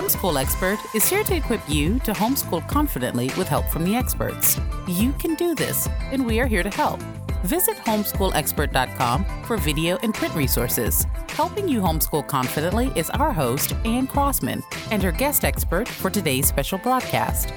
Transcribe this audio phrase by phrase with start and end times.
[0.00, 4.58] Homeschool Expert is here to equip you to homeschool confidently with help from the experts.
[4.88, 7.02] You can do this, and we are here to help.
[7.44, 11.04] Visit homeschoolexpert.com for video and print resources.
[11.28, 16.48] Helping you homeschool confidently is our host, Anne Crossman, and her guest expert for today's
[16.48, 17.50] special broadcast.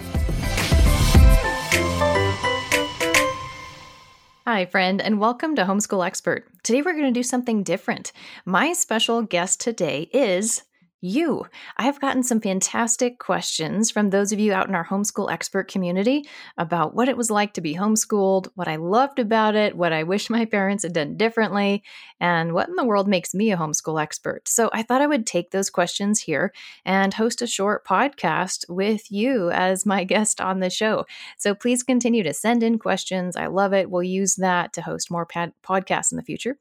[4.46, 6.46] Hi, friend, and welcome to Homeschool Expert.
[6.62, 8.12] Today we're going to do something different.
[8.44, 10.64] My special guest today is
[11.04, 11.46] you.
[11.78, 15.68] I have gotten some fantastic questions from those of you out in our homeschool expert
[15.68, 16.26] community
[16.58, 20.04] about what it was like to be homeschooled, what I loved about it, what I
[20.04, 21.84] wish my parents had done differently,
[22.22, 24.48] and what in the world makes me a homeschool expert.
[24.48, 26.54] So I thought I would take those questions here
[26.86, 31.06] and host a short podcast with you as my guest on the show.
[31.38, 33.36] So please continue to send in questions.
[33.36, 33.92] I love it.
[33.92, 36.58] We'll use that to host more podcasts in the future.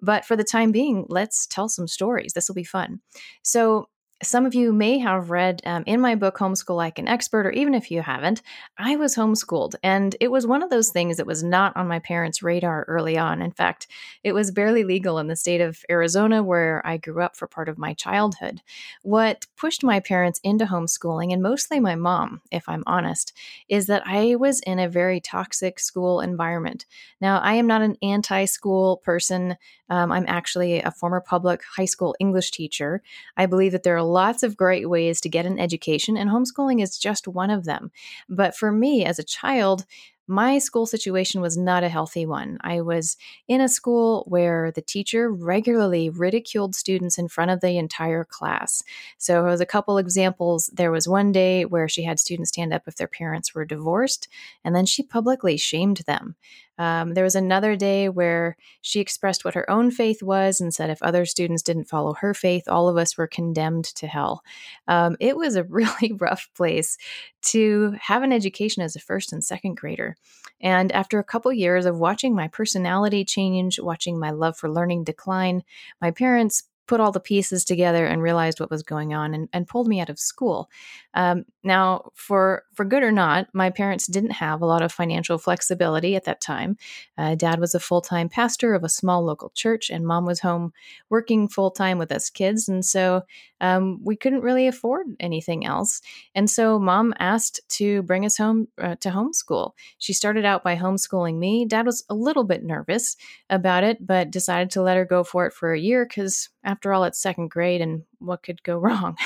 [0.00, 2.32] But for the time being, let's tell some stories.
[2.32, 3.00] This will be fun.
[3.42, 3.88] So,
[4.22, 7.50] some of you may have read um, in my book, Homeschool Like an Expert, or
[7.52, 8.42] even if you haven't,
[8.76, 9.76] I was homeschooled.
[9.82, 13.16] And it was one of those things that was not on my parents' radar early
[13.16, 13.40] on.
[13.40, 13.86] In fact,
[14.24, 17.68] it was barely legal in the state of Arizona, where I grew up for part
[17.68, 18.60] of my childhood.
[19.02, 23.32] What pushed my parents into homeschooling, and mostly my mom, if I'm honest,
[23.68, 26.86] is that I was in a very toxic school environment.
[27.20, 29.56] Now, I am not an anti school person.
[29.90, 33.00] Um, I'm actually a former public high school English teacher.
[33.36, 36.82] I believe that there are lots of great ways to get an education, and homeschooling
[36.82, 37.90] is just one of them.
[38.28, 39.84] But for me as a child,
[40.30, 42.58] my school situation was not a healthy one.
[42.60, 43.16] I was
[43.48, 48.82] in a school where the teacher regularly ridiculed students in front of the entire class.
[49.16, 52.82] So, as a couple examples, there was one day where she had students stand up
[52.86, 54.28] if their parents were divorced,
[54.62, 56.36] and then she publicly shamed them.
[56.78, 60.90] Um, there was another day where she expressed what her own faith was and said
[60.90, 64.42] if other students didn't follow her faith, all of us were condemned to hell.
[64.86, 66.96] Um, it was a really rough place
[67.42, 70.16] to have an education as a first and second grader.
[70.60, 75.04] And after a couple years of watching my personality change, watching my love for learning
[75.04, 75.62] decline,
[76.00, 79.68] my parents put all the pieces together and realized what was going on and, and
[79.68, 80.68] pulled me out of school.
[81.14, 85.38] Um, now, for for good or not, my parents didn't have a lot of financial
[85.38, 86.76] flexibility at that time.
[87.16, 90.40] Uh, Dad was a full time pastor of a small local church, and Mom was
[90.40, 90.72] home
[91.10, 93.22] working full time with us kids, and so
[93.60, 96.00] um, we couldn't really afford anything else.
[96.34, 99.72] And so, Mom asked to bring us home uh, to homeschool.
[99.98, 101.66] She started out by homeschooling me.
[101.66, 103.16] Dad was a little bit nervous
[103.50, 106.92] about it, but decided to let her go for it for a year because after
[106.92, 109.16] all, it's second grade and what could go wrong?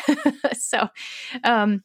[0.59, 0.88] so,
[1.44, 1.82] um,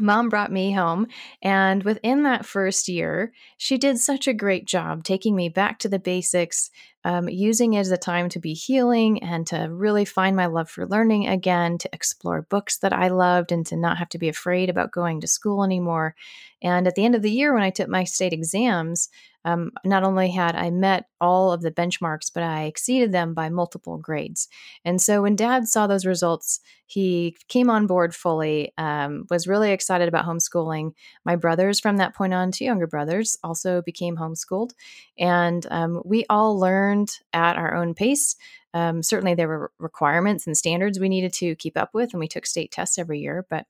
[0.00, 1.06] Mom brought me home,
[1.40, 5.88] and within that first year, she did such a great job taking me back to
[5.88, 6.68] the basics,
[7.04, 10.68] um, using it as a time to be healing and to really find my love
[10.68, 14.28] for learning again, to explore books that I loved, and to not have to be
[14.28, 16.16] afraid about going to school anymore.
[16.60, 19.08] And at the end of the year, when I took my state exams,
[19.44, 23.48] um, not only had I met all of the benchmarks, but I exceeded them by
[23.48, 24.48] multiple grades.
[24.84, 29.72] And so when dad saw those results, he came on board fully, um, was really
[29.72, 30.92] excited about homeschooling.
[31.24, 34.72] My brothers, from that point on, two younger brothers, also became homeschooled.
[35.18, 38.36] And um, we all learned at our own pace.
[38.74, 42.28] Um, certainly, there were requirements and standards we needed to keep up with, and we
[42.28, 43.46] took state tests every year.
[43.48, 43.66] But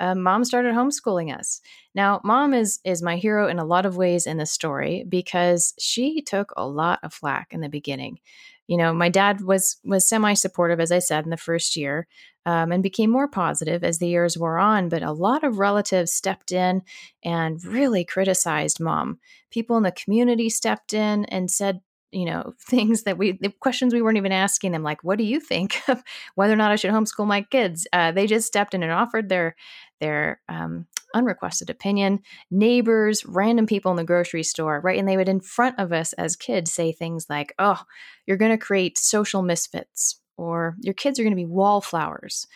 [0.00, 1.60] uh, mom started homeschooling us.
[1.94, 5.74] Now, mom is is my hero in a lot of ways in this story because
[5.78, 8.18] she took a lot of flack in the beginning.
[8.66, 12.06] You know, my dad was was semi supportive, as I said, in the first year,
[12.46, 14.88] um, and became more positive as the years wore on.
[14.88, 16.82] But a lot of relatives stepped in
[17.24, 19.18] and really criticized mom.
[19.50, 23.92] People in the community stepped in and said you know things that we the questions
[23.92, 26.02] we weren't even asking them like what do you think of
[26.34, 29.28] whether or not i should homeschool my kids uh, they just stepped in and offered
[29.28, 29.54] their
[30.00, 32.20] their um, unrequested opinion
[32.50, 36.12] neighbors random people in the grocery store right and they would in front of us
[36.14, 37.82] as kids say things like oh
[38.26, 42.46] you're going to create social misfits or your kids are going to be wallflowers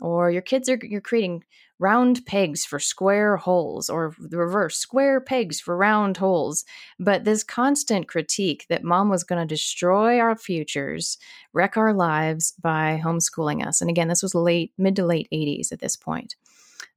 [0.00, 1.44] or your kids are you're creating
[1.80, 6.64] round pegs for square holes, or the reverse, square pegs for round holes.
[7.00, 11.16] But this constant critique that mom was going to destroy our futures,
[11.54, 13.80] wreck our lives by homeschooling us.
[13.80, 16.36] And again, this was late, mid to late 80s at this point.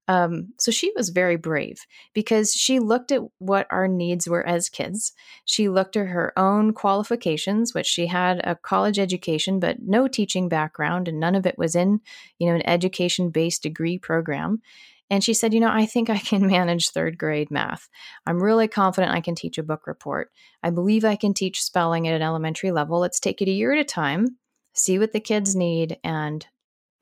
[0.08, 4.70] Um, so she was very brave because she looked at what our needs were as
[4.70, 5.14] kids.
[5.46, 10.50] She looked at her own qualifications, which she had a college education, but no teaching
[10.50, 12.02] background, and none of it was in,
[12.38, 14.62] you know, an education based degree program.
[15.10, 17.88] And she said, You know, I think I can manage third grade math.
[18.26, 20.32] I'm really confident I can teach a book report.
[20.62, 23.00] I believe I can teach spelling at an elementary level.
[23.00, 24.38] Let's take it a year at a time,
[24.74, 26.46] see what the kids need, and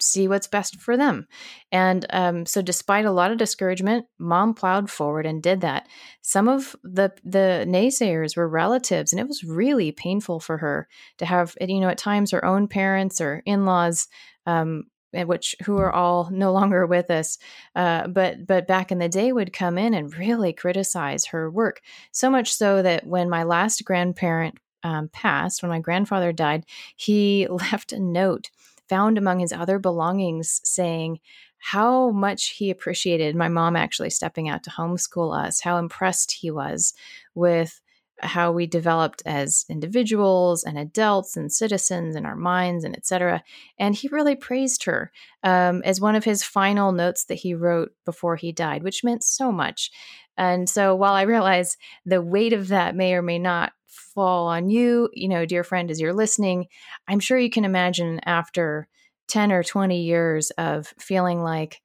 [0.01, 1.27] see what's best for them.
[1.71, 5.87] And um, so, despite a lot of discouragement, mom plowed forward and did that.
[6.21, 10.87] Some of the the naysayers were relatives, and it was really painful for her
[11.17, 14.07] to have, you know, at times her own parents or in laws.
[14.45, 17.37] Um, which who are all no longer with us,
[17.75, 21.81] uh, but but back in the day would come in and really criticize her work.
[22.13, 26.65] So much so that when my last grandparent um, passed, when my grandfather died,
[26.95, 28.49] he left a note
[28.91, 31.17] found among his other belongings saying
[31.59, 36.51] how much he appreciated my mom actually stepping out to homeschool us, how impressed he
[36.51, 36.93] was
[37.33, 37.79] with
[38.19, 43.43] how we developed as individuals and adults and citizens in our minds and etc
[43.79, 45.11] and he really praised her
[45.43, 49.23] um, as one of his final notes that he wrote before he died which meant
[49.23, 49.89] so much.
[50.37, 54.69] And so while i realize the weight of that may or may not fall on
[54.69, 56.67] you, you know, dear friend, as you're listening.
[57.07, 58.87] I'm sure you can imagine after
[59.27, 61.81] 10 or 20 years of feeling like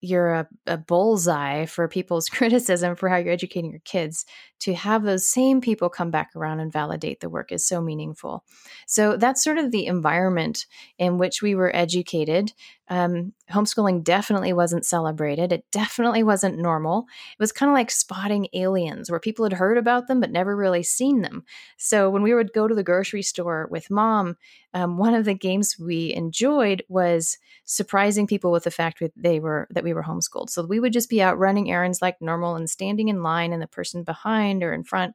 [0.00, 4.24] you're a, a, bullseye for people's criticism for how you're educating your kids
[4.60, 8.44] to have those same people come back around and validate the work is so meaningful.
[8.86, 10.66] So that's sort of the environment
[10.98, 12.52] in which we were educated.
[12.88, 15.52] Um, homeschooling definitely wasn't celebrated.
[15.52, 17.06] It definitely wasn't normal.
[17.32, 20.56] It was kind of like spotting aliens where people had heard about them but never
[20.56, 21.44] really seen them.
[21.76, 24.36] So when we would go to the grocery store with mom
[24.74, 29.40] um, one of the games we enjoyed was surprising people with the fact that they
[29.40, 30.50] were that we were homeschooled.
[30.50, 33.62] So we would just be out running errands like normal and standing in line, and
[33.62, 35.14] the person behind or in front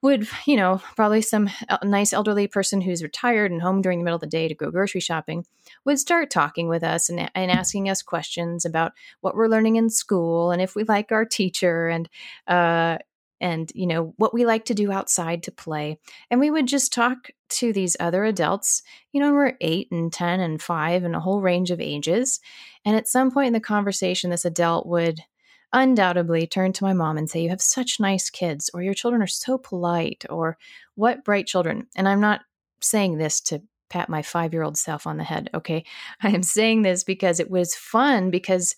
[0.00, 1.50] would, you know, probably some
[1.82, 4.70] nice elderly person who's retired and home during the middle of the day to go
[4.70, 5.44] grocery shopping
[5.84, 9.90] would start talking with us and, and asking us questions about what we're learning in
[9.90, 12.08] school and if we like our teacher and
[12.46, 12.98] uh,
[13.40, 15.98] and you know what we like to do outside to play.
[16.30, 20.40] And we would just talk to these other adults you know we're 8 and 10
[20.40, 22.40] and 5 and a whole range of ages.
[22.84, 25.20] And at some point in the conversation this adult would
[25.72, 29.22] undoubtedly turn to my mom and say you have such nice kids or your children
[29.22, 30.56] are so polite or
[30.94, 32.40] what bright children and i'm not
[32.80, 33.60] saying this to
[33.90, 35.84] pat my 5-year-old self on the head okay
[36.22, 38.74] i am saying this because it was fun because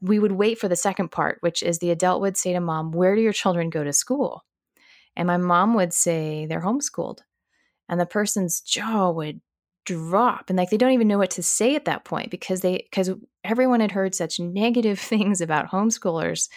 [0.00, 2.92] we would wait for the second part, which is the adult would say to mom,
[2.92, 4.44] Where do your children go to school?
[5.16, 7.20] And my mom would say, They're homeschooled.
[7.88, 9.40] And the person's jaw would
[9.84, 12.86] drop and like they don't even know what to say at that point because they
[12.90, 13.10] because
[13.44, 16.48] everyone had heard such negative things about homeschoolers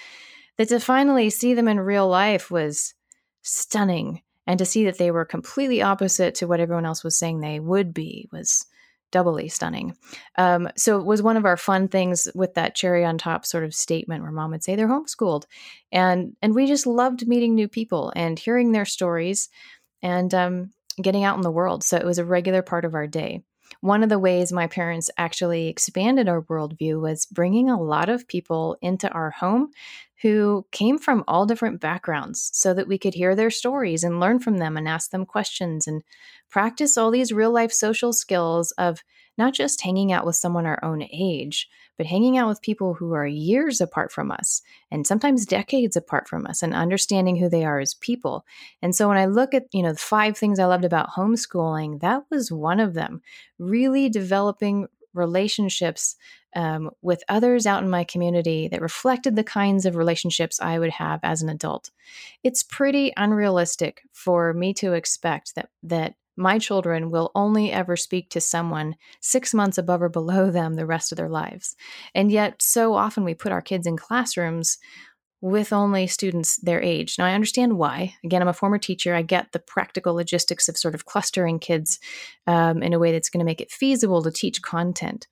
[0.57, 2.94] that to finally see them in real life was
[3.42, 7.39] stunning and to see that they were completely opposite to what everyone else was saying
[7.39, 8.66] they would be was
[9.12, 9.95] doubly stunning.
[10.38, 13.63] Um, so it was one of our fun things with that cherry on top sort
[13.63, 15.45] of statement where mom would say they're homeschooled,
[15.92, 19.50] and and we just loved meeting new people and hearing their stories,
[20.01, 21.83] and um, getting out in the world.
[21.83, 23.44] So it was a regular part of our day.
[23.81, 28.27] One of the ways my parents actually expanded our worldview was bringing a lot of
[28.27, 29.71] people into our home
[30.21, 34.39] who came from all different backgrounds so that we could hear their stories and learn
[34.39, 36.03] from them and ask them questions and
[36.50, 39.03] practice all these real life social skills of
[39.37, 43.13] not just hanging out with someone our own age, but hanging out with people who
[43.13, 44.61] are years apart from us
[44.91, 48.45] and sometimes decades apart from us and understanding who they are as people.
[48.81, 52.01] And so when I look at, you know, the five things I loved about homeschooling,
[52.01, 53.21] that was one of them.
[53.60, 56.15] Really developing relationships
[56.55, 60.91] um, with others out in my community that reflected the kinds of relationships I would
[60.91, 61.91] have as an adult.
[62.43, 68.30] It's pretty unrealistic for me to expect that that my children will only ever speak
[68.32, 71.75] to someone six months above or below them the rest of their lives.
[72.13, 74.77] And yet, so often we put our kids in classrooms
[75.42, 77.18] with only students their age.
[77.20, 78.15] Now, I understand why.
[78.24, 79.13] Again, I'm a former teacher.
[79.13, 82.00] I get the practical logistics of sort of clustering kids
[82.48, 85.27] um, in a way that's going to make it feasible to teach content.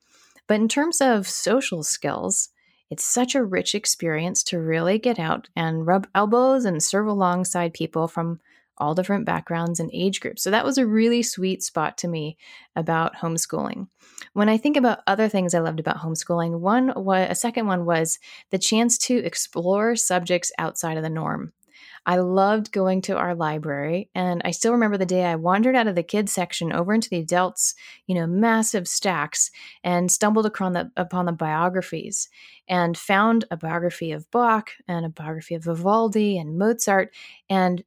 [0.47, 2.49] But in terms of social skills,
[2.91, 7.73] it's such a rich experience to really get out and rub elbows and serve alongside
[7.73, 8.39] people from
[8.77, 10.43] all different backgrounds and age groups.
[10.43, 12.37] So that was a really sweet spot to me
[12.75, 13.87] about homeschooling.
[14.33, 17.85] When I think about other things I loved about homeschooling, one was a second one
[17.85, 21.53] was the chance to explore subjects outside of the norm.
[22.05, 25.87] I loved going to our library, and I still remember the day I wandered out
[25.87, 27.75] of the kids section over into the adults,
[28.07, 29.51] you know, massive stacks,
[29.83, 32.27] and stumbled upon the, upon the biographies
[32.67, 37.13] and found a biography of Bach and a biography of Vivaldi and Mozart,
[37.49, 37.83] and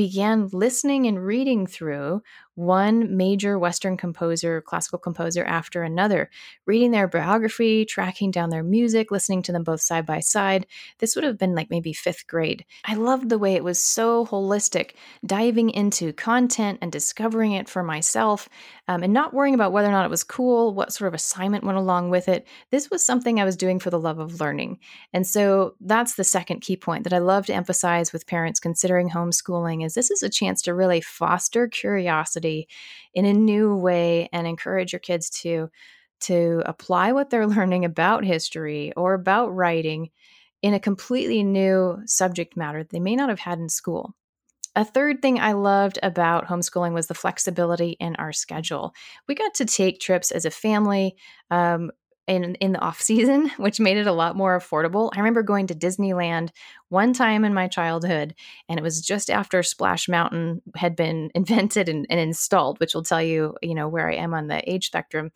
[0.00, 2.22] began listening and reading through
[2.54, 6.30] one major Western composer, classical composer after another,
[6.66, 10.66] reading their biography, tracking down their music, listening to them both side by side.
[10.98, 12.64] This would have been like maybe fifth grade.
[12.84, 14.92] I loved the way it was so holistic,
[15.24, 18.48] diving into content and discovering it for myself
[18.88, 21.64] um, and not worrying about whether or not it was cool, what sort of assignment
[21.64, 22.46] went along with it.
[22.70, 24.80] This was something I was doing for the love of learning.
[25.12, 29.08] And so that's the second key point that I love to emphasize with parents considering
[29.08, 34.46] homeschooling is this is a chance to really foster curiosity in a new way and
[34.46, 35.70] encourage your kids to
[36.20, 40.10] to apply what they're learning about history or about writing
[40.62, 44.14] in a completely new subject matter they may not have had in school.
[44.76, 48.94] A third thing I loved about homeschooling was the flexibility in our schedule.
[49.26, 51.16] We got to take trips as a family.
[51.50, 51.90] Um,
[52.30, 55.10] in in the off season, which made it a lot more affordable.
[55.12, 56.50] I remember going to Disneyland
[56.88, 58.34] one time in my childhood,
[58.68, 63.02] and it was just after Splash Mountain had been invented and, and installed, which will
[63.02, 65.32] tell you, you know, where I am on the age spectrum.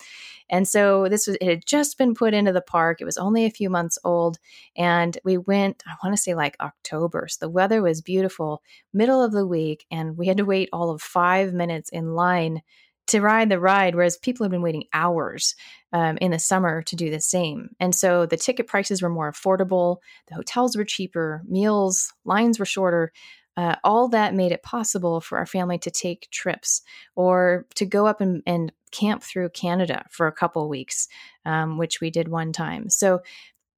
[0.49, 3.01] And so this was it had just been put into the park.
[3.01, 4.39] It was only a few months old,
[4.77, 5.83] and we went.
[5.87, 9.85] I want to say like October, so the weather was beautiful, middle of the week,
[9.91, 12.63] and we had to wait all of five minutes in line
[13.07, 15.55] to ride the ride, whereas people have been waiting hours
[15.93, 17.71] um, in the summer to do the same.
[17.79, 22.65] And so the ticket prices were more affordable, the hotels were cheaper, meals, lines were
[22.65, 23.13] shorter.
[23.57, 26.83] Uh, all that made it possible for our family to take trips
[27.15, 31.07] or to go up and, and camp through Canada for a couple weeks,
[31.45, 32.91] um, which we did one time.
[32.91, 33.21] So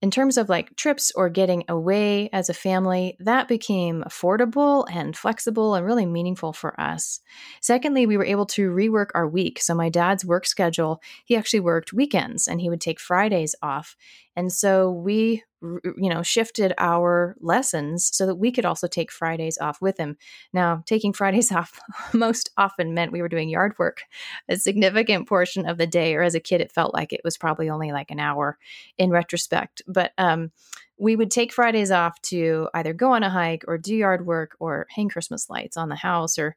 [0.02, 5.16] in terms of like trips or getting away as a family, that became affordable and
[5.16, 7.20] flexible and really meaningful for us.
[7.60, 9.60] Secondly, we were able to rework our week.
[9.60, 13.96] So, my dad's work schedule, he actually worked weekends and he would take Fridays off.
[14.36, 19.58] And so we you know shifted our lessons so that we could also take fridays
[19.58, 20.16] off with him.
[20.52, 21.80] Now taking fridays off
[22.12, 24.02] most often meant we were doing yard work
[24.48, 27.38] a significant portion of the day or as a kid it felt like it was
[27.38, 28.58] probably only like an hour
[28.98, 29.82] in retrospect.
[29.86, 30.52] But um,
[30.98, 34.56] we would take fridays off to either go on a hike or do yard work
[34.60, 36.56] or hang christmas lights on the house or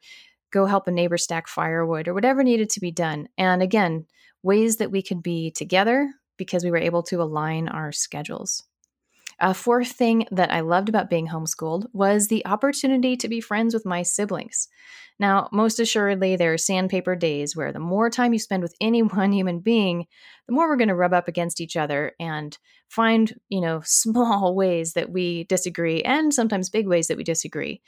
[0.51, 3.27] go help a neighbor stack firewood or whatever needed to be done.
[3.37, 4.05] And again
[4.41, 8.63] ways that we could be together because we were able to align our schedules.
[9.39, 13.73] A fourth thing that I loved about being homeschooled was the opportunity to be friends
[13.73, 14.67] with my siblings.
[15.17, 19.01] Now, most assuredly, there are sandpaper days where the more time you spend with any
[19.03, 20.07] one human being,
[20.47, 22.57] the more we're going to rub up against each other and
[22.89, 27.81] find, you know, small ways that we disagree and sometimes big ways that we disagree.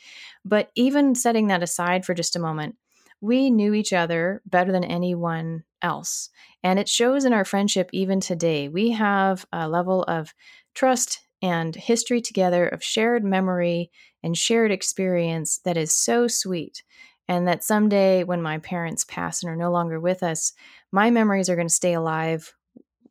[0.46, 2.76] But even setting that aside for just a moment,
[3.22, 6.30] we knew each other better than anyone else.
[6.64, 8.68] And it shows in our friendship even today.
[8.68, 10.34] We have a level of
[10.74, 13.92] trust and history together of shared memory
[14.24, 16.84] and shared experience that is so sweet.
[17.28, 20.52] And that someday, when my parents pass and are no longer with us,
[20.92, 22.54] my memories are going to stay alive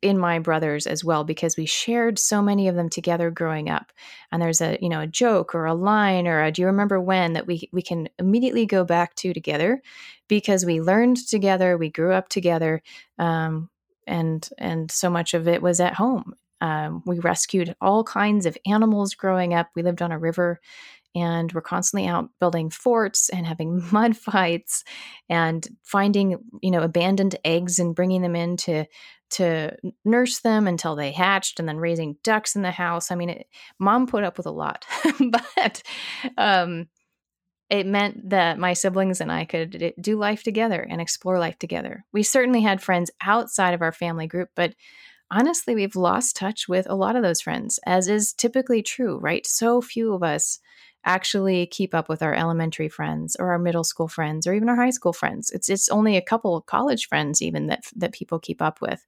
[0.03, 3.93] in my brothers as well because we shared so many of them together growing up.
[4.33, 7.01] And there's a you know a joke or a line or a do you remember
[7.01, 7.35] when?
[7.35, 9.83] that we we can immediately go back to together
[10.29, 12.83] because we learned together we grew up together
[13.19, 13.69] um,
[14.07, 16.35] and and so much of it was at home.
[16.63, 19.71] Um, we rescued all kinds of animals growing up.
[19.75, 20.61] We lived on a river
[21.15, 24.85] and we're constantly out building forts and having mud fights
[25.29, 28.87] and finding you know abandoned eggs and bringing them into
[29.31, 33.11] to nurse them until they hatched and then raising ducks in the house.
[33.11, 33.47] I mean, it,
[33.79, 34.85] mom put up with a lot,
[35.31, 35.83] but
[36.37, 36.89] um,
[37.71, 42.05] it meant that my siblings and I could do life together and explore life together.
[42.13, 44.75] We certainly had friends outside of our family group, but
[45.31, 49.47] honestly, we've lost touch with a lot of those friends, as is typically true, right?
[49.47, 50.59] So few of us
[51.05, 54.77] actually keep up with our elementary friends or our middle school friends or even our
[54.77, 55.51] high school friends.
[55.51, 59.05] It's it's only a couple of college friends even that that people keep up with.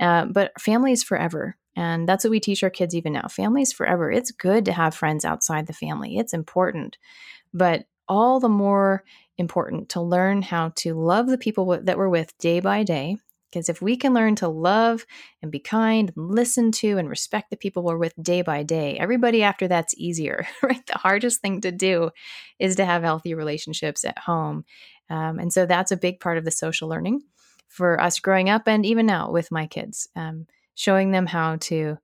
[0.00, 3.28] Uh, but families forever, and that's what we teach our kids even now.
[3.28, 4.10] Families forever.
[4.10, 6.18] It's good to have friends outside the family.
[6.18, 6.98] It's important,
[7.54, 9.04] but all the more
[9.38, 13.16] important to learn how to love the people that we're with day by day
[13.50, 15.06] because if we can learn to love
[15.42, 18.98] and be kind and listen to and respect the people we're with day by day,
[18.98, 20.84] everybody after that's easier, right?
[20.86, 22.10] The hardest thing to do
[22.58, 24.64] is to have healthy relationships at home.
[25.10, 27.22] Um, and so that's a big part of the social learning
[27.68, 31.96] for us growing up and even now with my kids, um, showing them how to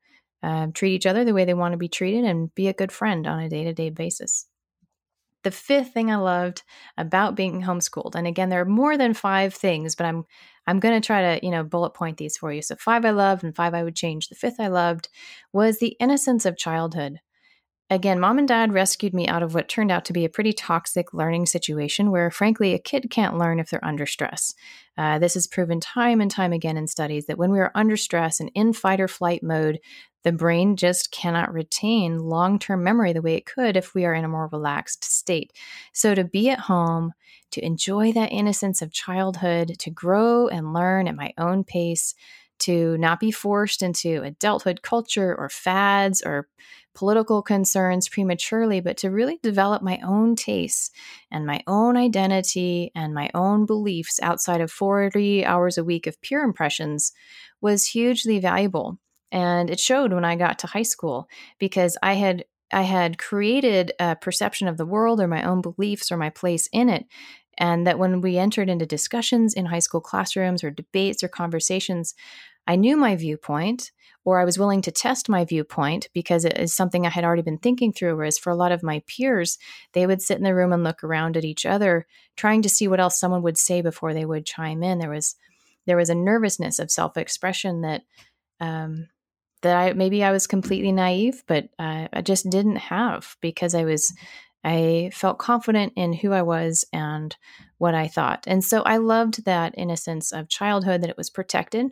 [0.43, 2.93] uh, treat each other the way they want to be treated and be a good
[2.93, 4.47] friend on a day to day basis.
[5.45, 6.63] The fifth thing I loved
[6.97, 10.25] about being homeschooled, and again, there are more than five things, but I'm
[10.67, 12.63] I'm going to try to, you know, bullet point these for you.
[12.63, 14.29] So five I loved and five I would change.
[14.29, 15.09] The fifth I loved
[15.53, 17.21] was the innocence of childhood.
[17.91, 20.53] again, mom and dad rescued me out of what turned out to be a pretty
[20.53, 24.55] toxic learning situation where, frankly, a kid can't learn if they're under stress.
[24.97, 27.97] Uh, this is proven time and time again in studies that when we are under
[27.97, 29.79] stress and in fight or flight mode,
[30.25, 34.15] the brain just cannot retain long term memory the way it could if we are
[34.15, 35.53] in a more relaxed state.
[35.93, 37.13] So, to be at home,
[37.53, 42.15] to enjoy that innocence of childhood, to grow and learn at my own pace,
[42.61, 46.49] to not be forced into adulthood culture or fads or
[46.95, 50.91] political concerns prematurely, but to really develop my own tastes
[51.31, 56.21] and my own identity and my own beliefs outside of 40 hours a week of
[56.23, 57.13] pure impressions
[57.61, 58.99] was hugely valuable.
[59.33, 61.29] And it showed when I got to high school
[61.59, 66.11] because I had I had created a perception of the world or my own beliefs
[66.11, 67.07] or my place in it.
[67.57, 72.15] And that when we entered into discussions in high school classrooms or debates or conversations,
[72.67, 73.93] I knew my viewpoint
[74.25, 77.43] or I was willing to test my viewpoint because it is something I had already
[77.43, 78.17] been thinking through.
[78.17, 79.59] Whereas for a lot of my peers,
[79.93, 82.89] they would sit in the room and look around at each other, trying to see
[82.89, 84.99] what else someone would say before they would chime in.
[84.99, 85.37] There was
[85.87, 88.03] there was a nervousness of self expression that
[88.61, 89.09] um,
[89.65, 93.85] that I maybe I was completely naive, but uh, I just didn't have because I
[93.85, 94.13] was
[94.63, 97.37] I felt confident in who I was and
[97.77, 98.45] what I thought.
[98.47, 101.91] And so I loved that innocence of childhood, that it was protected.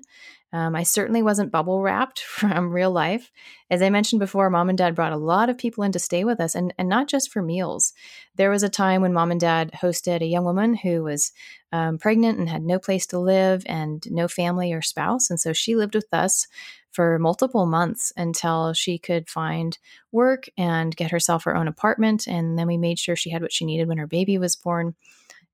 [0.55, 3.31] Um, I certainly wasn't bubble wrapped from real life.
[3.71, 6.25] As I mentioned before, mom and dad brought a lot of people in to stay
[6.25, 7.93] with us, and, and not just for meals.
[8.37, 11.33] There was a time when mom and dad hosted a young woman who was
[11.73, 15.31] um, pregnant and had no place to live and no family or spouse.
[15.31, 16.47] And so she lived with us
[16.93, 19.79] for multiple months until she could find
[20.13, 22.27] work and get herself her own apartment.
[22.27, 24.95] And then we made sure she had what she needed when her baby was born.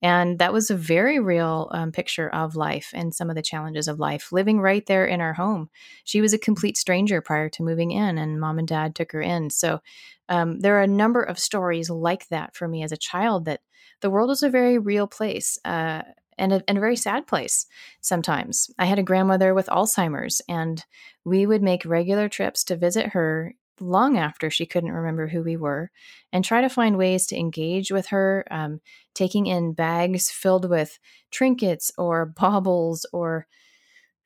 [0.00, 3.88] And that was a very real um, picture of life and some of the challenges
[3.88, 5.70] of life, living right there in our home.
[6.04, 9.20] She was a complete stranger prior to moving in, and mom and dad took her
[9.20, 9.50] in.
[9.50, 9.80] So
[10.28, 13.60] um, there are a number of stories like that for me as a child that
[14.00, 15.58] the world is a very real place.
[15.64, 16.02] Uh,
[16.38, 17.66] and a, and a very sad place
[18.00, 18.70] sometimes.
[18.78, 20.84] I had a grandmother with Alzheimer's, and
[21.24, 25.56] we would make regular trips to visit her long after she couldn't remember who we
[25.56, 25.90] were
[26.32, 28.80] and try to find ways to engage with her, um,
[29.14, 30.98] taking in bags filled with
[31.30, 33.46] trinkets or baubles or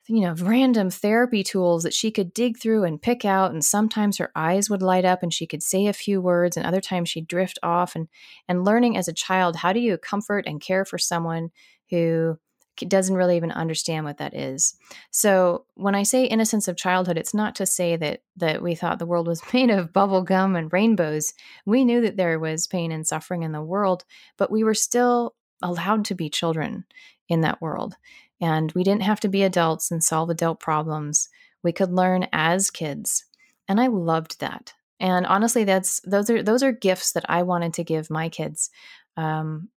[0.07, 3.51] you know, random therapy tools that she could dig through and pick out.
[3.51, 6.65] And sometimes her eyes would light up and she could say a few words, and
[6.65, 7.95] other times she'd drift off.
[7.95, 8.09] And
[8.47, 11.51] and learning as a child, how do you comfort and care for someone
[11.93, 12.39] who
[12.87, 14.75] doesn't really even understand what that is.
[15.11, 18.97] So when I say innocence of childhood, it's not to say that that we thought
[18.97, 21.33] the world was made of bubble gum and rainbows.
[21.65, 24.05] We knew that there was pain and suffering in the world,
[24.37, 26.85] but we were still allowed to be children
[27.29, 27.95] in that world.
[28.41, 31.29] And we didn't have to be adults and solve adult problems.
[31.61, 33.25] We could learn as kids.
[33.69, 34.73] And I loved that.
[34.99, 38.71] And honestly, that's those are those are gifts that I wanted to give my kids.
[39.15, 39.69] Um,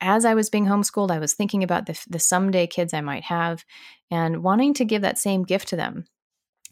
[0.00, 3.24] as I was being homeschooled, I was thinking about the, the someday kids I might
[3.24, 3.64] have
[4.10, 6.06] and wanting to give that same gift to them.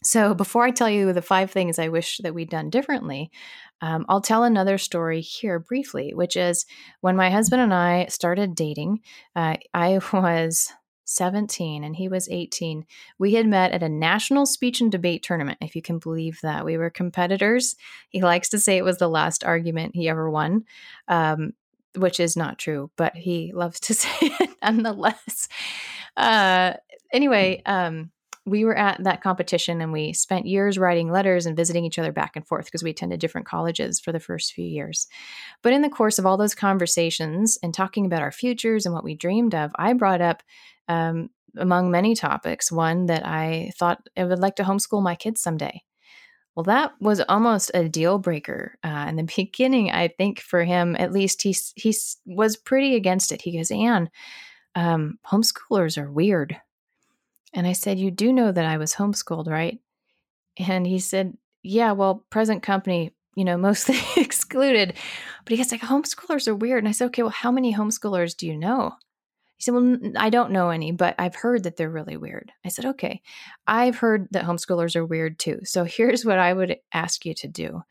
[0.04, 3.32] So, before I tell you the five things I wish that we'd done differently,
[3.80, 6.66] um, I'll tell another story here briefly, which is
[7.00, 9.00] when my husband and I started dating,
[9.34, 10.72] uh, I was
[11.08, 12.84] 17 and he was 18.
[13.18, 16.64] We had met at a national speech and debate tournament, if you can believe that.
[16.64, 17.74] We were competitors.
[18.10, 20.64] He likes to say it was the last argument he ever won.
[21.08, 21.54] Um,
[21.96, 25.48] which is not true, but he loves to say it nonetheless.
[26.16, 26.74] Uh,
[27.12, 28.10] anyway, um,
[28.48, 32.12] we were at that competition and we spent years writing letters and visiting each other
[32.12, 35.06] back and forth because we attended different colleges for the first few years.
[35.62, 39.04] But in the course of all those conversations and talking about our futures and what
[39.04, 40.42] we dreamed of, I brought up,
[40.88, 45.40] um, among many topics, one that I thought I would like to homeschool my kids
[45.40, 45.82] someday.
[46.54, 49.90] Well, that was almost a deal breaker uh, in the beginning.
[49.90, 51.94] I think for him, at least, he he
[52.26, 53.42] was pretty against it.
[53.42, 54.10] He goes, "Anne,
[54.74, 56.60] um, homeschoolers are weird,"
[57.54, 59.78] and I said, "You do know that I was homeschooled, right?"
[60.58, 64.94] And he said, "Yeah, well, present company, you know, mostly excluded."
[65.44, 68.36] But he goes, "Like homeschoolers are weird," and I said, "Okay, well, how many homeschoolers
[68.36, 68.96] do you know?"
[69.58, 72.52] He said, Well, I don't know any, but I've heard that they're really weird.
[72.64, 73.20] I said, Okay,
[73.66, 75.60] I've heard that homeschoolers are weird too.
[75.64, 77.82] So here's what I would ask you to do.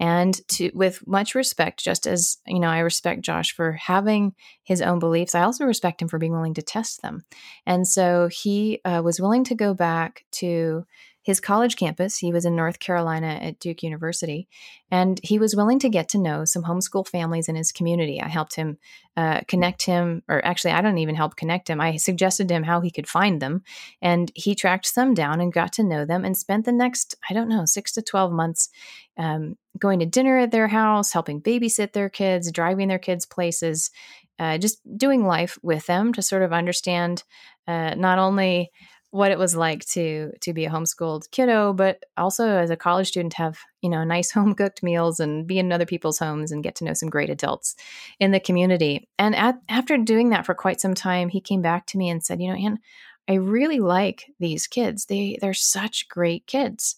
[0.00, 4.82] And to with much respect, just as you know, I respect Josh for having his
[4.82, 5.34] own beliefs.
[5.34, 7.24] I also respect him for being willing to test them.
[7.66, 10.84] And so he uh, was willing to go back to
[11.24, 12.18] his college campus.
[12.18, 14.46] He was in North Carolina at Duke University,
[14.90, 18.20] and he was willing to get to know some homeschool families in his community.
[18.20, 18.76] I helped him
[19.16, 21.80] uh, connect him, or actually, I don't even help connect him.
[21.80, 23.62] I suggested to him how he could find them,
[24.02, 27.32] and he tracked some down and got to know them and spent the next, I
[27.32, 28.68] don't know, six to 12 months
[29.16, 33.90] um, going to dinner at their house, helping babysit their kids, driving their kids places,
[34.38, 37.22] uh, just doing life with them to sort of understand
[37.66, 38.70] uh, not only
[39.14, 43.06] what it was like to to be a homeschooled kiddo, but also as a college
[43.06, 46.64] student have you know nice home cooked meals and be in other people's homes and
[46.64, 47.76] get to know some great adults
[48.18, 49.08] in the community.
[49.16, 52.24] And at, after doing that for quite some time, he came back to me and
[52.24, 52.80] said, you know, Anne,
[53.28, 55.06] I really like these kids.
[55.06, 56.96] They they're such great kids.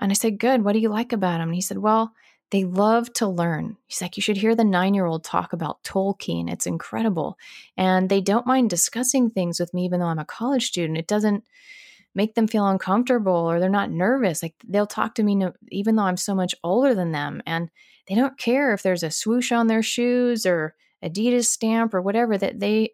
[0.00, 0.64] And I said, good.
[0.64, 1.50] What do you like about them?
[1.50, 2.12] And he said, well,
[2.50, 3.76] they love to learn.
[3.86, 6.50] He's like, you should hear the nine year old talk about Tolkien.
[6.50, 7.38] It's incredible.
[7.76, 10.98] And they don't mind discussing things with me, even though I'm a college student.
[10.98, 11.44] It doesn't
[12.14, 14.42] make them feel uncomfortable or they're not nervous.
[14.42, 17.42] Like they'll talk to me, even though I'm so much older than them.
[17.46, 17.70] And
[18.06, 22.38] they don't care if there's a swoosh on their shoes or Adidas stamp or whatever
[22.38, 22.90] that they,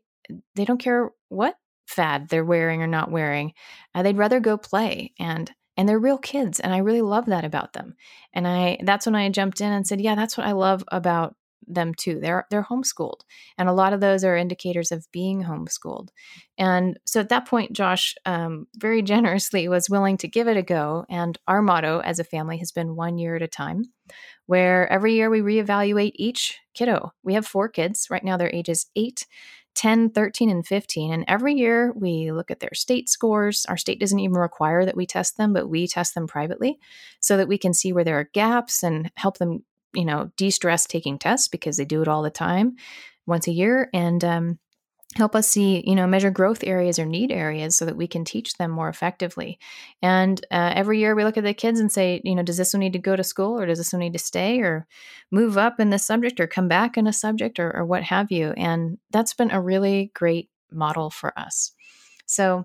[0.55, 3.53] they don't care what fad they're wearing or not wearing.
[3.95, 5.13] Uh, they'd rather go play.
[5.19, 7.95] And and they're real kids and i really love that about them.
[8.35, 11.35] And i that's when i jumped in and said yeah that's what i love about
[11.67, 12.19] them too.
[12.21, 13.21] They're they're homeschooled.
[13.57, 16.09] And a lot of those are indicators of being homeschooled.
[16.59, 20.63] And so at that point josh um, very generously was willing to give it a
[20.63, 23.85] go and our motto as a family has been one year at a time
[24.47, 27.13] where every year we reevaluate each kiddo.
[27.23, 28.09] We have four kids.
[28.11, 29.25] Right now they're ages 8
[29.81, 31.11] 10, 13, and 15.
[31.11, 33.65] And every year we look at their state scores.
[33.65, 36.79] Our state doesn't even require that we test them, but we test them privately
[37.21, 39.65] so that we can see where there are gaps and help them,
[39.95, 42.77] you know, de stress taking tests because they do it all the time
[43.25, 43.89] once a year.
[43.95, 44.59] And, um,
[45.17, 48.25] help us see you know measure growth areas or need areas so that we can
[48.25, 49.59] teach them more effectively.
[50.03, 52.73] And uh, every year we look at the kids and say you know does this
[52.73, 54.87] one need to go to school or does this one need to stay or
[55.31, 58.31] move up in this subject or come back in a subject or, or what have
[58.31, 58.53] you?
[58.57, 61.73] And that's been a really great model for us.
[62.27, 62.65] So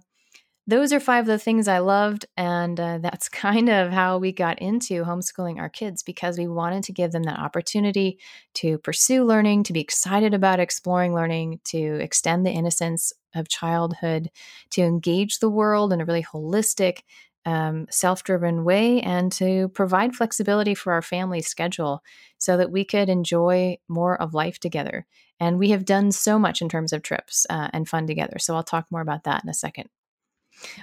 [0.68, 2.26] those are five of the things I loved.
[2.36, 6.84] And uh, that's kind of how we got into homeschooling our kids because we wanted
[6.86, 8.20] to give them that opportunity
[8.56, 14.30] to pursue learning, to be excited about exploring learning, to extend the innocence of childhood,
[14.72, 17.02] to engage the world in a really holistic,
[17.46, 22.02] um, self driven way, and to provide flexibility for our family schedule
[22.40, 25.06] so that we could enjoy more of life together.
[25.40, 28.40] And we have done so much in terms of trips uh, and fun together.
[28.40, 29.90] So I'll talk more about that in a second.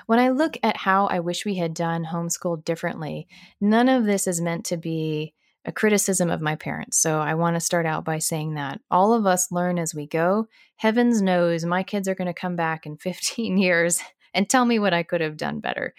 [0.07, 3.29] When I look at how I wish we had done homeschool differently,
[3.61, 6.99] none of this is meant to be a criticism of my parents.
[6.99, 10.07] So I want to start out by saying that all of us learn as we
[10.07, 10.49] go.
[10.77, 14.01] Heavens knows my kids are going to come back in 15 years
[14.35, 15.95] and tell me what I could have done better.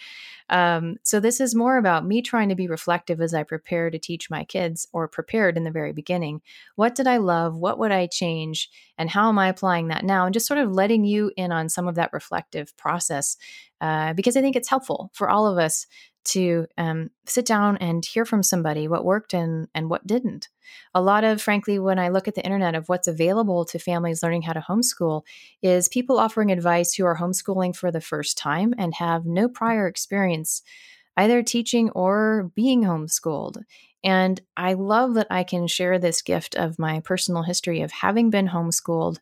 [0.50, 3.98] Um, so this is more about me trying to be reflective as I prepare to
[3.98, 6.42] teach my kids, or prepared in the very beginning.
[6.76, 7.56] What did I love?
[7.56, 8.70] What would I change?
[8.98, 10.26] And how am I applying that now?
[10.26, 13.38] And just sort of letting you in on some of that reflective process,
[13.82, 15.88] uh, because I think it's helpful for all of us
[16.26, 20.50] to um, sit down and hear from somebody what worked and and what didn't.
[20.94, 24.24] A lot of, frankly, when I look at the internet of what's available to families
[24.24, 25.24] learning how to homeschool,
[25.62, 29.88] is people offering advice who are homeschooling for the first time and have no prior
[29.88, 30.62] experience
[31.18, 33.62] either teaching or being homeschooled.
[34.04, 38.30] And I love that I can share this gift of my personal history of having
[38.30, 39.20] been homeschooled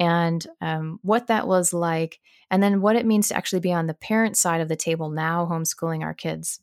[0.00, 2.18] and um, what that was like,
[2.50, 5.10] and then what it means to actually be on the parent side of the table
[5.10, 6.58] now, homeschooling our kids.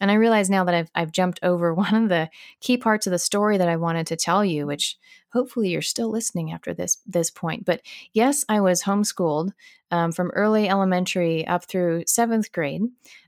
[0.00, 2.28] And I realize now that I've, I've jumped over one of the
[2.60, 4.98] key parts of the story that I wanted to tell you, which
[5.32, 7.64] hopefully you're still listening after this this point.
[7.64, 7.80] But
[8.12, 9.52] yes, I was homeschooled
[9.90, 12.82] um, from early elementary up through seventh grade.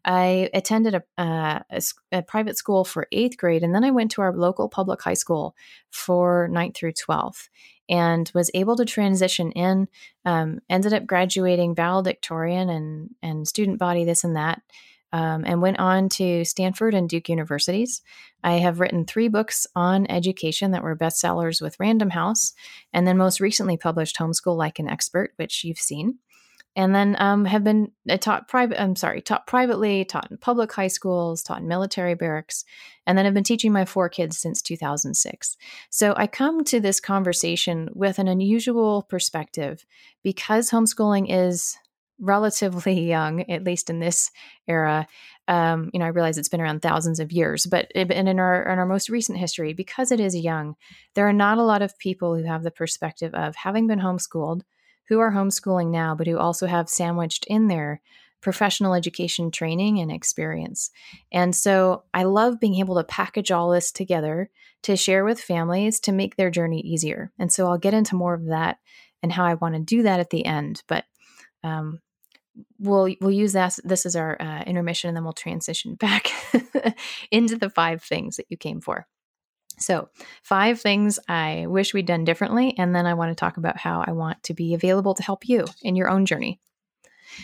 [0.05, 4.11] I attended a, uh, a, a, private school for eighth grade, and then I went
[4.13, 5.55] to our local public high school
[5.91, 7.49] for ninth through twelfth
[7.89, 9.89] and was able to transition in.
[10.25, 14.63] Um, ended up graduating valedictorian and and student body this and that.
[15.13, 18.03] Um, and went on to Stanford and Duke universities.
[18.43, 22.53] I have written three books on education that were bestsellers with Random House,
[22.93, 26.19] and then most recently published Homeschool Like an Expert, which you've seen
[26.77, 30.73] and then um, have been uh, taught private i'm sorry taught privately taught in public
[30.73, 32.65] high schools taught in military barracks
[33.07, 35.57] and then I've been teaching my four kids since 2006
[35.91, 39.85] so i come to this conversation with an unusual perspective
[40.23, 41.77] because homeschooling is
[42.21, 44.31] relatively young at least in this
[44.69, 45.07] era.
[45.47, 48.63] Um, you know i realize it's been around thousands of years but and in our
[48.63, 50.75] in our most recent history because it is young
[51.15, 54.63] there are not a lot of people who have the perspective of having been homeschooled
[55.09, 58.01] who are homeschooling now, but who also have sandwiched in there
[58.45, 60.91] professional education training and experience.
[61.33, 64.51] And so I love being able to package all this together
[64.83, 67.33] to share with families to make their journey easier.
[67.39, 68.77] And so I'll get into more of that
[69.23, 70.83] and how I want to do that at the end.
[70.87, 71.07] But
[71.63, 72.03] um,
[72.79, 76.31] we'll we'll use that this as our uh, intermission, and then we'll transition back
[77.31, 79.07] into the five things that you came for.
[79.79, 80.09] So,
[80.43, 84.05] five things I wish we'd done differently, and then I want to talk about how
[84.07, 86.61] I want to be available to help you in your own journey.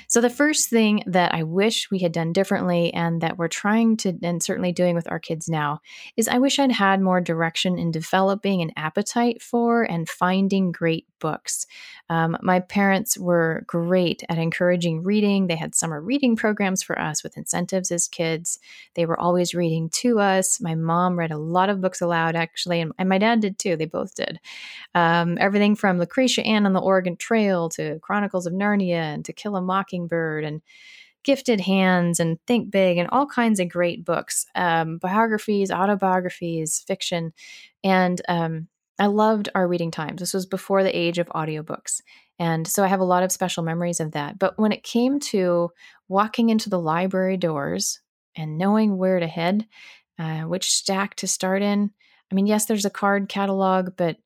[0.09, 3.96] So, the first thing that I wish we had done differently and that we're trying
[3.98, 5.81] to, and certainly doing with our kids now,
[6.16, 11.07] is I wish I'd had more direction in developing an appetite for and finding great
[11.20, 11.66] books.
[12.09, 15.46] Um, my parents were great at encouraging reading.
[15.46, 18.59] They had summer reading programs for us with incentives as kids.
[18.94, 20.61] They were always reading to us.
[20.61, 23.76] My mom read a lot of books aloud, actually, and, and my dad did too.
[23.76, 24.40] They both did.
[24.94, 29.33] Um, everything from Lucretia Ann on the Oregon Trail to Chronicles of Narnia and To
[29.33, 29.79] Kill a Mockingbird
[30.44, 30.62] and
[31.22, 37.32] Gifted Hands and Think Big and all kinds of great books, um, biographies, autobiographies, fiction.
[37.84, 40.20] And um, I loved our reading times.
[40.20, 42.00] This was before the age of audiobooks.
[42.38, 44.38] And so I have a lot of special memories of that.
[44.38, 45.70] But when it came to
[46.08, 48.00] walking into the library doors
[48.34, 49.66] and knowing where to head,
[50.18, 51.90] uh, which stack to start in,
[52.30, 54.16] I mean, yes, there's a card catalog, but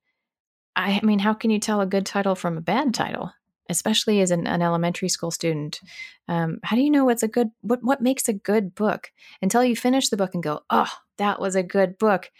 [0.77, 3.33] I, I mean, how can you tell a good title from a bad title?
[3.69, 5.81] Especially as an, an elementary school student
[6.29, 9.13] um, how do you know what's a good what what makes a good book?
[9.43, 12.31] Until you finish the book and go oh that was a good book.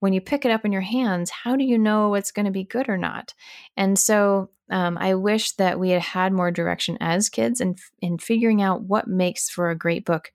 [0.00, 2.52] When you pick it up in your hands how do you know it's going to
[2.52, 3.34] be good or not?
[3.76, 8.16] And so um, i wish that we had had more direction as kids in, in
[8.16, 10.32] figuring out what makes for a great book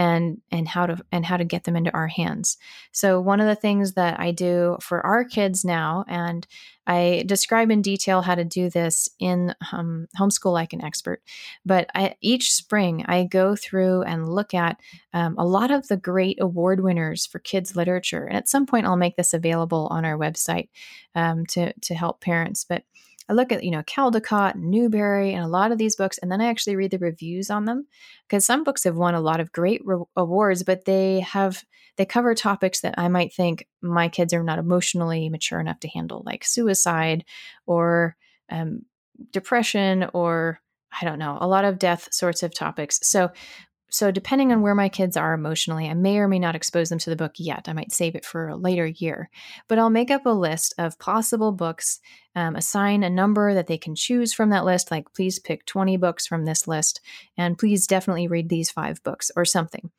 [0.00, 2.56] and and how to and how to get them into our hands.
[2.90, 6.46] So one of the things that I do for our kids now, and
[6.86, 11.22] I describe in detail how to do this in um, homeschool like an expert.
[11.66, 14.80] But I, each spring, I go through and look at
[15.12, 18.86] um, a lot of the great award winners for kids literature, and at some point,
[18.86, 20.70] I'll make this available on our website
[21.14, 22.64] um, to to help parents.
[22.64, 22.84] But
[23.30, 26.32] I look at, you know, Caldecott and Newbery and a lot of these books, and
[26.32, 27.86] then I actually read the reviews on them
[28.28, 31.62] because some books have won a lot of great re- awards, but they have,
[31.96, 35.88] they cover topics that I might think my kids are not emotionally mature enough to
[35.88, 37.24] handle, like suicide
[37.66, 38.16] or
[38.50, 38.80] um,
[39.30, 40.60] depression or
[41.00, 42.98] I don't know, a lot of death sorts of topics.
[43.04, 43.30] So
[43.90, 46.98] so, depending on where my kids are emotionally, I may or may not expose them
[47.00, 47.68] to the book yet.
[47.68, 49.30] I might save it for a later year.
[49.68, 52.00] But I'll make up a list of possible books,
[52.34, 55.96] um, assign a number that they can choose from that list, like please pick 20
[55.96, 57.00] books from this list,
[57.36, 59.90] and please definitely read these five books or something.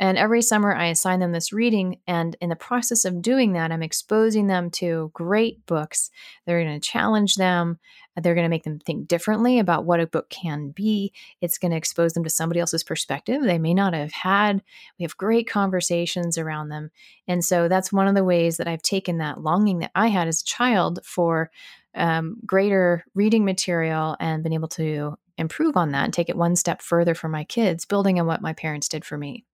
[0.00, 1.98] And every summer, I assign them this reading.
[2.06, 6.10] And in the process of doing that, I'm exposing them to great books.
[6.46, 7.78] They're going to challenge them.
[8.16, 11.12] They're going to make them think differently about what a book can be.
[11.42, 14.62] It's going to expose them to somebody else's perspective they may not have had.
[14.98, 16.90] We have great conversations around them.
[17.28, 20.28] And so that's one of the ways that I've taken that longing that I had
[20.28, 21.50] as a child for
[21.94, 26.56] um, greater reading material and been able to improve on that and take it one
[26.56, 29.44] step further for my kids, building on what my parents did for me.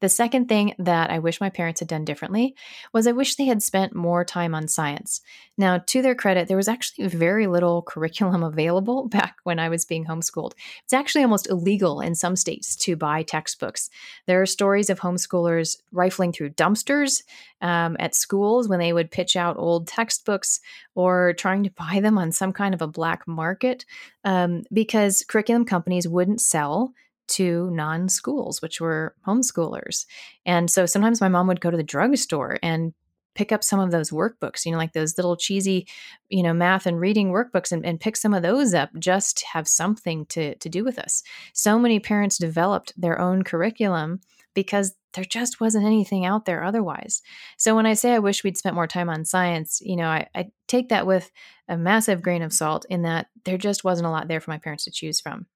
[0.00, 2.54] The second thing that I wish my parents had done differently
[2.92, 5.20] was I wish they had spent more time on science.
[5.58, 9.84] Now, to their credit, there was actually very little curriculum available back when I was
[9.84, 10.52] being homeschooled.
[10.84, 13.90] It's actually almost illegal in some states to buy textbooks.
[14.26, 17.22] There are stories of homeschoolers rifling through dumpsters
[17.60, 20.60] um, at schools when they would pitch out old textbooks
[20.94, 23.84] or trying to buy them on some kind of a black market
[24.24, 26.94] um, because curriculum companies wouldn't sell
[27.30, 30.06] to non schools, which were homeschoolers.
[30.46, 32.92] And so sometimes my mom would go to the drugstore and
[33.34, 35.86] pick up some of those workbooks, you know, like those little cheesy,
[36.28, 39.46] you know, math and reading workbooks and, and pick some of those up just to
[39.46, 41.22] have something to, to do with us.
[41.54, 44.20] So many parents developed their own curriculum
[44.54, 47.22] because there just wasn't anything out there otherwise.
[47.56, 50.28] So when I say I wish we'd spent more time on science, you know, I,
[50.34, 51.30] I take that with
[51.68, 54.58] a massive grain of salt in that there just wasn't a lot there for my
[54.58, 55.46] parents to choose from.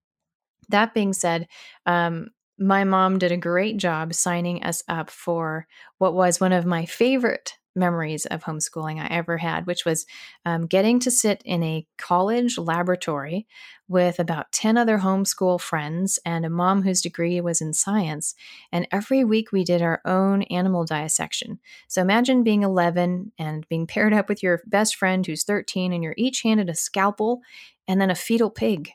[0.68, 1.48] That being said,
[1.87, 5.66] um, my mom did a great job signing us up for
[5.98, 10.07] what was one of my favorite memories of homeschooling I ever had, which was
[10.44, 13.46] um, getting to sit in a college laboratory
[13.88, 18.35] with about 10 other homeschool friends and a mom whose degree was in science.
[18.72, 21.59] And every week we did our own animal dissection.
[21.88, 26.03] So imagine being 11 and being paired up with your best friend who's 13, and
[26.03, 27.40] you're each handed a scalpel
[27.87, 28.90] and then a fetal pig,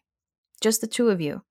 [0.61, 1.43] just the two of you.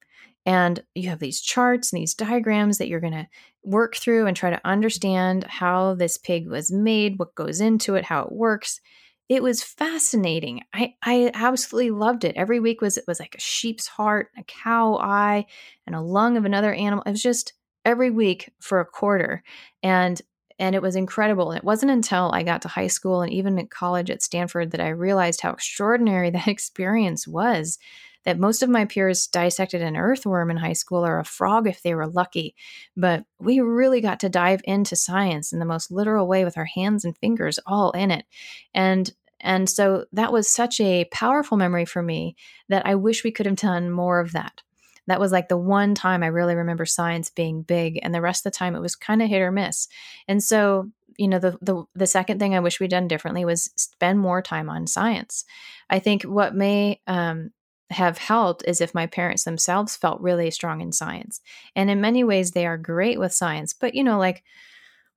[0.49, 3.29] And you have these charts and these diagrams that you're going to
[3.65, 8.05] work through and try to understand how this pig was made, what goes into it,
[8.07, 8.81] how it works.
[9.29, 10.63] it was fascinating.
[10.73, 12.35] I, I absolutely loved it.
[12.35, 15.45] Every week was it was like a sheep's heart, a cow eye,
[15.87, 17.05] and a lung of another animal.
[17.05, 17.53] It was just
[17.85, 19.43] every week for a quarter.
[19.83, 20.19] And
[20.59, 21.53] and it was incredible.
[21.53, 24.81] It wasn't until I got to high school and even at college at Stanford that
[24.81, 27.79] I realized how extraordinary that experience was.
[28.25, 31.83] That most of my peers dissected an earthworm in high school or a frog if
[31.83, 32.55] they were lucky.
[32.97, 36.67] But we really got to dive into science in the most literal way with our
[36.67, 38.27] hands and fingers all in it.
[38.75, 42.37] And and so that was such a powerful memory for me
[42.69, 44.63] that I wish we could have done more of that.
[45.07, 48.45] That was like the one time I really remember science being big, and the rest
[48.45, 49.89] of the time it was kind of hit or miss.
[50.27, 53.71] And so, you know, the, the the second thing I wish we'd done differently was
[53.77, 55.45] spend more time on science.
[55.89, 57.53] I think what may um,
[57.91, 61.41] have helped is if my parents themselves felt really strong in science,
[61.75, 63.73] and in many ways they are great with science.
[63.73, 64.45] But you know, like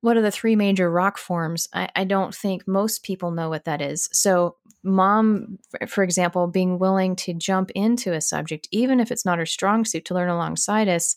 [0.02, 1.68] what are the three major rock forms?
[1.74, 4.10] I, I, don't think most people know what that is.
[4.12, 9.38] So, mom, for example, being willing to jump into a subject, even if it's not
[9.38, 11.16] her strong suit, to learn alongside us,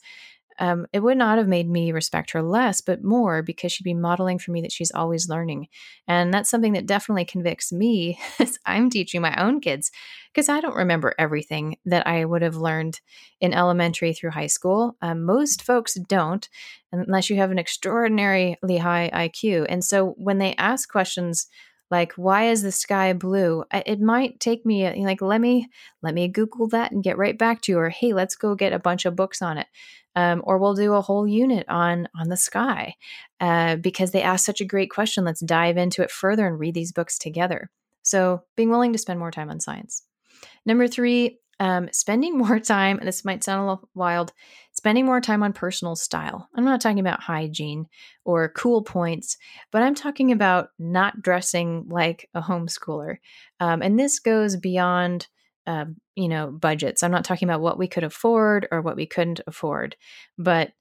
[0.58, 3.94] um, it would not have made me respect her less, but more because she'd be
[3.94, 5.68] modeling for me that she's always learning.
[6.06, 9.90] And that's something that definitely convicts me as I'm teaching my own kids
[10.32, 13.00] because I don't remember everything that I would have learned
[13.40, 14.96] in elementary through high school.
[15.02, 16.48] Um, most folks don't,
[16.92, 19.66] unless you have an extraordinarily high IQ.
[19.68, 21.46] And so when they ask questions,
[21.90, 25.68] like why is the sky blue it might take me like let me
[26.02, 28.72] let me google that and get right back to you or hey let's go get
[28.72, 29.66] a bunch of books on it
[30.16, 32.94] um, or we'll do a whole unit on on the sky
[33.40, 35.24] uh, because they ask such a great question.
[35.24, 37.70] Let's dive into it further and read these books together.
[38.02, 40.02] So, being willing to spend more time on science.
[40.66, 44.32] Number three, um, spending more time, and this might sound a little wild,
[44.72, 46.48] spending more time on personal style.
[46.54, 47.86] I'm not talking about hygiene
[48.24, 49.36] or cool points,
[49.70, 53.16] but I'm talking about not dressing like a homeschooler.
[53.60, 55.28] Um, and this goes beyond
[55.66, 57.02] uh, you know budgets.
[57.02, 59.96] I'm not talking about what we could afford or what we couldn't afford
[60.38, 60.72] but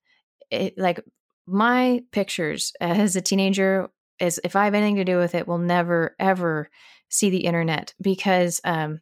[0.51, 1.03] it, like
[1.47, 5.57] my pictures as a teenager is if i have anything to do with it will
[5.57, 6.69] never ever
[7.09, 8.99] see the internet because um,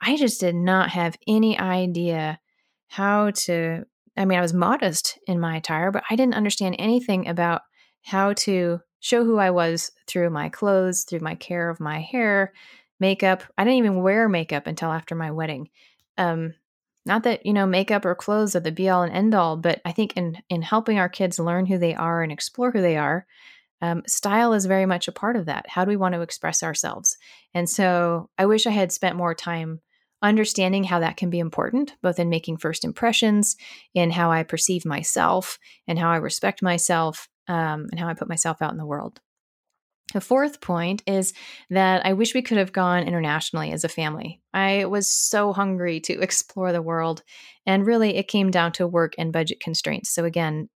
[0.00, 2.38] i just did not have any idea
[2.88, 3.84] how to
[4.16, 7.62] i mean i was modest in my attire but i didn't understand anything about
[8.02, 12.52] how to show who i was through my clothes through my care of my hair
[13.00, 13.42] makeup.
[13.56, 15.68] I didn't even wear makeup until after my wedding.
[16.16, 16.54] Um,
[17.06, 19.80] not that you know makeup or clothes are the be all and end all, but
[19.84, 22.96] I think in in helping our kids learn who they are and explore who they
[22.96, 23.26] are,
[23.80, 25.66] um, style is very much a part of that.
[25.68, 27.16] How do we want to express ourselves?
[27.54, 29.80] And so I wish I had spent more time
[30.20, 33.56] understanding how that can be important, both in making first impressions,
[33.94, 38.28] in how I perceive myself, and how I respect myself, um, and how I put
[38.28, 39.20] myself out in the world.
[40.14, 41.34] The fourth point is
[41.68, 44.40] that I wish we could have gone internationally as a family.
[44.54, 47.22] I was so hungry to explore the world,
[47.66, 50.10] and really it came down to work and budget constraints.
[50.10, 50.70] So, again,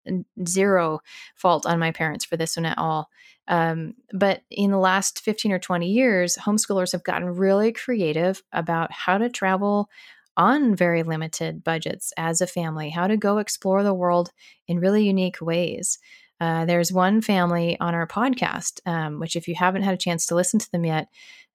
[0.48, 1.00] zero
[1.36, 3.10] fault on my parents for this one at all.
[3.48, 8.92] Um, but in the last 15 or 20 years, homeschoolers have gotten really creative about
[8.92, 9.90] how to travel
[10.38, 14.32] on very limited budgets as a family, how to go explore the world
[14.68, 16.00] in really unique ways.
[16.40, 20.26] Uh, there's one family on our podcast, um, which, if you haven't had a chance
[20.28, 21.08] to listen to them yet,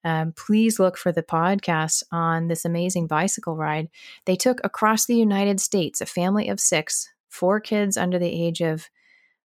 [0.04, 3.88] um, please look for the podcast on this amazing bicycle ride.
[4.26, 8.60] They took across the United States a family of six, four kids under the age
[8.60, 8.90] of,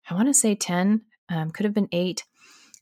[0.09, 2.25] I want to say 10, um, could have been eight.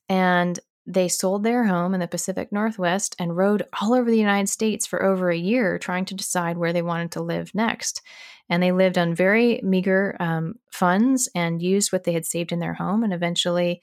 [0.09, 4.47] And they sold their home in the Pacific Northwest and rode all over the United
[4.47, 8.02] States for over a year trying to decide where they wanted to live next.
[8.50, 12.60] And they lived on very meager um, funds and used what they had saved in
[12.60, 13.82] their home and eventually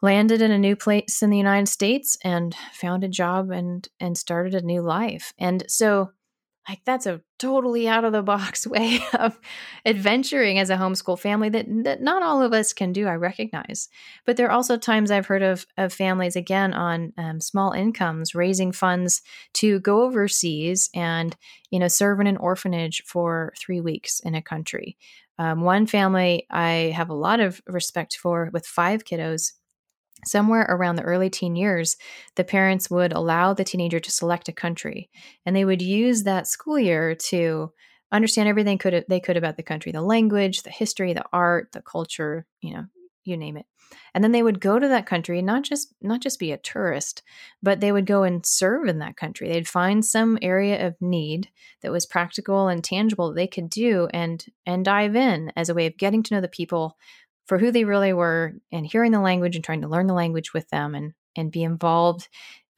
[0.00, 4.16] landed in a new place in the United States and found a job and and
[4.16, 5.34] started a new life.
[5.38, 6.12] And so
[6.68, 9.38] like that's a totally out of the box way of
[9.84, 13.88] adventuring as a homeschool family that, that not all of us can do i recognize.
[14.24, 18.34] But there are also times i've heard of, of families again on um, small incomes
[18.34, 19.22] raising funds
[19.54, 21.36] to go overseas and
[21.70, 24.96] you know serve in an orphanage for three weeks in a country.
[25.38, 29.52] Um, one family i have a lot of respect for with five kiddos
[30.24, 31.96] somewhere around the early teen years,
[32.36, 35.10] the parents would allow the teenager to select a country
[35.44, 37.72] and they would use that school year to
[38.12, 41.82] understand everything could they could about the country, the language, the history, the art, the
[41.82, 42.86] culture, you know,
[43.24, 43.66] you name it.
[44.14, 47.22] And then they would go to that country not just not just be a tourist,
[47.62, 49.48] but they would go and serve in that country.
[49.48, 51.50] They'd find some area of need
[51.82, 55.74] that was practical and tangible that they could do and and dive in as a
[55.74, 56.96] way of getting to know the people
[57.46, 60.52] for who they really were and hearing the language and trying to learn the language
[60.52, 62.28] with them and and be involved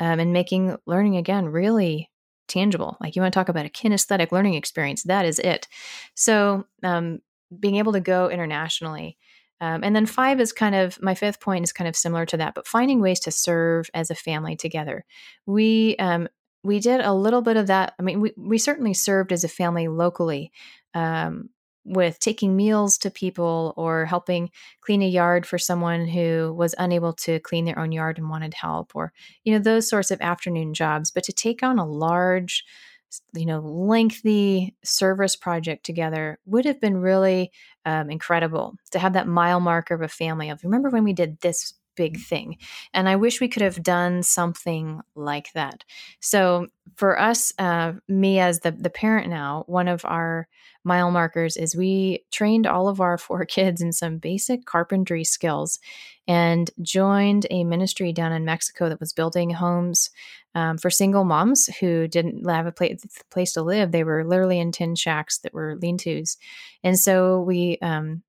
[0.01, 2.11] um, and making learning again really
[2.49, 2.97] tangible.
[3.01, 5.69] Like you want to talk about a kinesthetic learning experience, that is it.
[6.15, 7.21] So, um,
[7.59, 9.17] being able to go internationally.
[9.61, 12.37] Um, and then five is kind of my fifth point is kind of similar to
[12.37, 15.05] that, but finding ways to serve as a family together.
[15.47, 16.29] We um,
[16.63, 17.95] we did a little bit of that.
[17.99, 20.53] I mean, we we certainly served as a family locally.
[20.95, 21.51] Um,
[21.89, 27.13] with taking meals to people or helping clean a yard for someone who was unable
[27.15, 29.13] to clean their own yard and wanted help or
[29.45, 31.11] you know those sorts of afternoon jobs.
[31.11, 32.65] But to take on a large
[33.35, 37.51] you know lengthy service project together would have been really
[37.87, 41.41] um, incredible to have that mile marker of a family of remember when we did
[41.41, 42.57] this big thing.
[42.95, 45.85] And I wish we could have done something like that.
[46.21, 50.49] So for us, uh, me as the the parent now, one of our
[50.85, 55.81] mile markers is we trained all of our four kids in some basic carpentry skills
[56.29, 60.11] and joined a ministry down in Mexico that was building homes
[60.55, 63.91] um, for single moms who didn't have a place, place to live.
[63.91, 66.37] They were literally in tin shacks that were lean tos.
[66.85, 68.23] And so we um,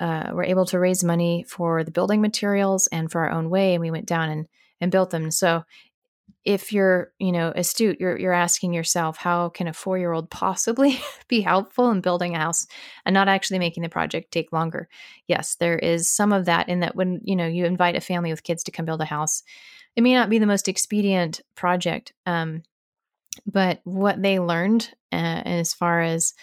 [0.00, 3.74] uh, were able to raise money for the building materials and for our own way,
[3.74, 4.46] and we went down and
[4.80, 5.30] and built them.
[5.30, 5.64] So
[6.44, 11.40] if you're you know astute you're you're asking yourself how can a 4-year-old possibly be
[11.40, 12.66] helpful in building a house
[13.04, 14.88] and not actually making the project take longer
[15.26, 18.30] yes there is some of that in that when you know you invite a family
[18.30, 19.42] with kids to come build a house
[19.96, 22.62] it may not be the most expedient project um,
[23.46, 26.34] but what they learned uh, as far as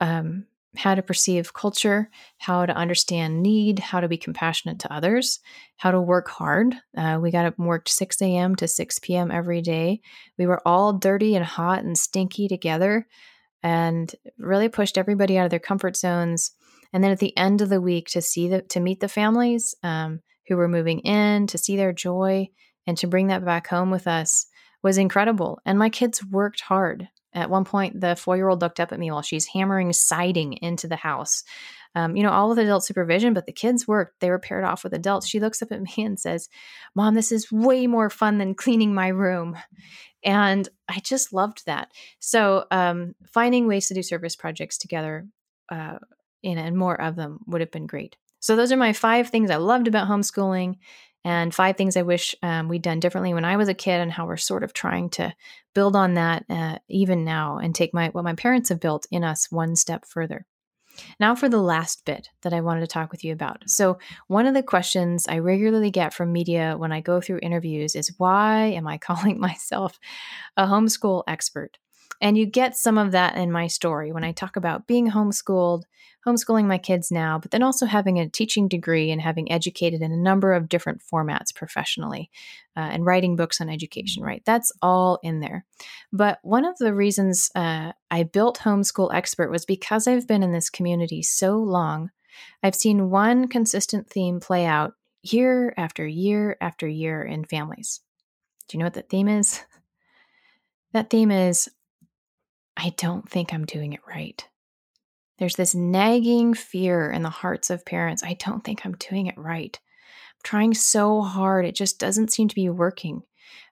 [0.00, 5.40] um, how to perceive culture, how to understand need, how to be compassionate to others,
[5.76, 6.74] how to work hard.
[6.96, 8.56] Uh, we got up and worked 6 a.m.
[8.56, 9.30] to 6 p.m.
[9.30, 10.00] every day.
[10.38, 13.06] We were all dirty and hot and stinky together
[13.62, 16.52] and really pushed everybody out of their comfort zones.
[16.92, 19.74] And then at the end of the week, to see the, to meet the families
[19.82, 22.48] um, who were moving in, to see their joy,
[22.86, 24.46] and to bring that back home with us
[24.82, 25.58] was incredible.
[25.64, 27.08] And my kids worked hard.
[27.34, 30.54] At one point, the four year old looked up at me while she's hammering siding
[30.54, 31.42] into the house.
[31.96, 34.18] Um, you know, all with adult supervision, but the kids worked.
[34.20, 35.28] They were paired off with adults.
[35.28, 36.48] She looks up at me and says,
[36.94, 39.56] Mom, this is way more fun than cleaning my room.
[40.24, 41.92] And I just loved that.
[42.18, 45.26] So, um, finding ways to do service projects together
[45.70, 45.98] uh,
[46.42, 48.16] and more of them would have been great.
[48.40, 50.76] So, those are my five things I loved about homeschooling
[51.24, 54.12] and five things I wish um, we'd done differently when I was a kid, and
[54.12, 55.34] how we're sort of trying to
[55.74, 59.24] build on that uh, even now and take my what my parents have built in
[59.24, 60.46] us one step further.
[61.18, 63.68] Now, for the last bit that I wanted to talk with you about.
[63.68, 63.98] So,
[64.28, 68.14] one of the questions I regularly get from media when I go through interviews is
[68.18, 69.98] why am I calling myself
[70.56, 71.78] a homeschool expert?
[72.20, 75.82] And you get some of that in my story when I talk about being homeschooled,
[76.26, 80.12] homeschooling my kids now, but then also having a teaching degree and having educated in
[80.12, 82.30] a number of different formats professionally
[82.76, 84.42] uh, and writing books on education, right?
[84.46, 85.64] That's all in there.
[86.12, 90.52] But one of the reasons uh, I built Homeschool Expert was because I've been in
[90.52, 92.10] this community so long.
[92.62, 98.00] I've seen one consistent theme play out year after year after year in families.
[98.68, 99.62] Do you know what that theme is?
[100.92, 101.68] That theme is
[102.76, 104.46] I don't think I'm doing it right.
[105.38, 108.22] There's this nagging fear in the hearts of parents.
[108.22, 109.78] I don't think I'm doing it right.
[110.30, 111.64] I'm trying so hard.
[111.64, 113.22] It just doesn't seem to be working.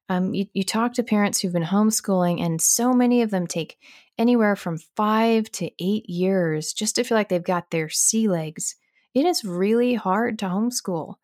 [0.08, 3.78] Um, you, you talk to parents who've been homeschooling, and so many of them take
[4.18, 8.76] anywhere from five to eight years just to feel like they've got their sea legs.
[9.14, 11.14] It is really hard to homeschool,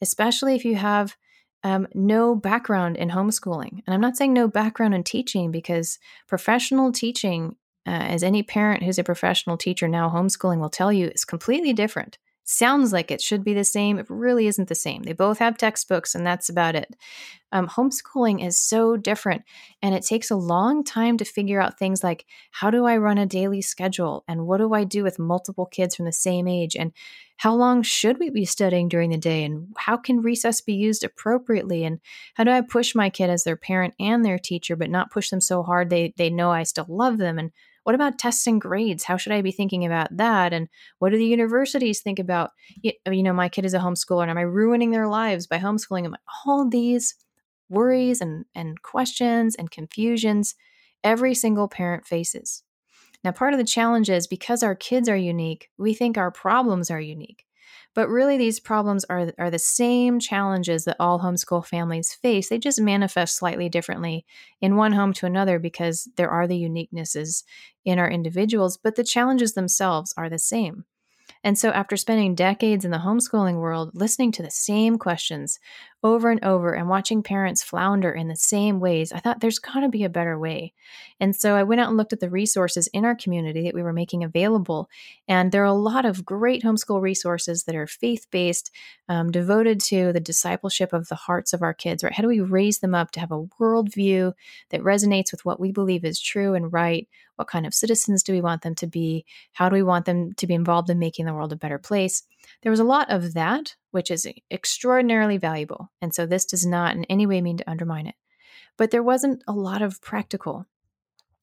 [0.00, 1.16] especially if you have
[1.64, 3.82] um, no background in homeschooling.
[3.86, 7.56] And I'm not saying no background in teaching because professional teaching
[7.86, 11.72] uh, as any parent who's a professional teacher now homeschooling will tell you, is completely
[11.72, 12.18] different.
[12.50, 13.98] Sounds like it should be the same.
[13.98, 15.02] It really isn't the same.
[15.02, 16.96] They both have textbooks, and that's about it.
[17.52, 19.42] Um, homeschooling is so different,
[19.82, 23.18] and it takes a long time to figure out things like how do I run
[23.18, 26.74] a daily schedule, and what do I do with multiple kids from the same age,
[26.74, 26.92] and
[27.36, 31.04] how long should we be studying during the day, and how can recess be used
[31.04, 32.00] appropriately, and
[32.32, 35.28] how do I push my kid as their parent and their teacher, but not push
[35.28, 37.50] them so hard they they know I still love them, and
[37.88, 39.04] what about tests and grades?
[39.04, 40.52] How should I be thinking about that?
[40.52, 40.68] And
[40.98, 42.50] what do the universities think about,
[42.82, 46.02] you know, my kid is a homeschooler and am I ruining their lives by homeschooling
[46.02, 46.14] them?
[46.44, 47.14] All these
[47.70, 50.54] worries and, and questions and confusions
[51.02, 52.62] every single parent faces.
[53.24, 56.90] Now, part of the challenge is because our kids are unique, we think our problems
[56.90, 57.46] are unique.
[57.94, 62.48] But really, these problems are, are the same challenges that all homeschool families face.
[62.48, 64.24] They just manifest slightly differently
[64.60, 67.42] in one home to another because there are the uniquenesses
[67.84, 70.84] in our individuals, but the challenges themselves are the same.
[71.48, 75.58] And so, after spending decades in the homeschooling world, listening to the same questions
[76.02, 79.80] over and over and watching parents flounder in the same ways, I thought there's got
[79.80, 80.74] to be a better way.
[81.18, 83.82] And so I went out and looked at the resources in our community that we
[83.82, 84.90] were making available.
[85.26, 88.70] And there are a lot of great homeschool resources that are faith based,
[89.08, 92.12] um, devoted to the discipleship of the hearts of our kids, right?
[92.12, 94.34] How do we raise them up to have a worldview
[94.68, 97.08] that resonates with what we believe is true and right?
[97.38, 99.24] What kind of citizens do we want them to be?
[99.52, 102.24] How do we want them to be involved in making the world a better place?
[102.62, 105.92] There was a lot of that, which is extraordinarily valuable.
[106.02, 108.16] And so this does not in any way mean to undermine it.
[108.76, 110.66] But there wasn't a lot of practical,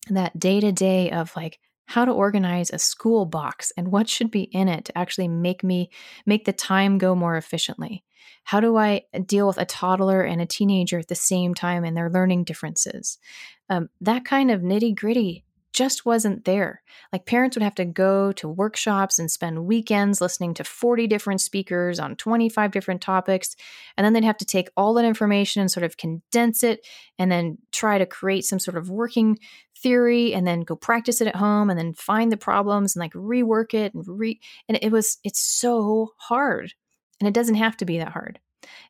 [0.10, 4.32] that day to day of like, how to organize a school box and what should
[4.32, 5.90] be in it to actually make me
[6.26, 8.04] make the time go more efficiently
[8.44, 11.96] how do i deal with a toddler and a teenager at the same time and
[11.96, 13.18] their learning differences
[13.70, 15.45] um, that kind of nitty gritty
[15.76, 16.82] just wasn't there.
[17.12, 21.42] Like parents would have to go to workshops and spend weekends listening to 40 different
[21.42, 23.58] speakers on 25 different topics.
[23.98, 26.88] And then they'd have to take all that information and sort of condense it
[27.20, 29.38] and then try to create some sort of working
[29.78, 33.14] theory and then go practice it at home and then find the problems and like
[33.14, 36.74] rework it and re and it was it's so hard.
[37.20, 38.40] And it doesn't have to be that hard.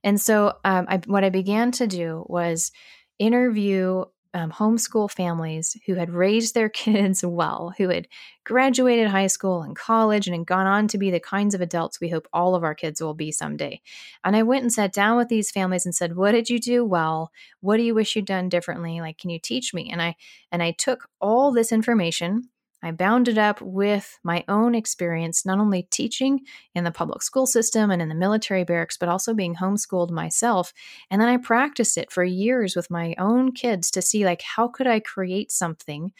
[0.04, 2.72] And so um, I, what I began to do was
[3.18, 4.06] interview
[4.36, 8.08] um, homeschool families who had raised their kids well, who had
[8.44, 12.00] graduated high school and college and had gone on to be the kinds of adults
[12.00, 13.82] we hope all of our kids will be someday.
[14.24, 16.84] And I went and sat down with these families and said, "What did you do
[16.84, 17.32] well?
[17.62, 19.00] What do you wish you'd done differently?
[19.00, 20.16] Like, can you teach me?" And I
[20.52, 22.50] and I took all this information
[22.84, 26.42] I bound it up with my own experience, not only teaching
[26.76, 30.72] in the public school system and in the military barracks, but also being homeschooled myself.
[31.10, 34.68] And then I practiced it for years with my own kids to see, like, how
[34.68, 36.12] could I create something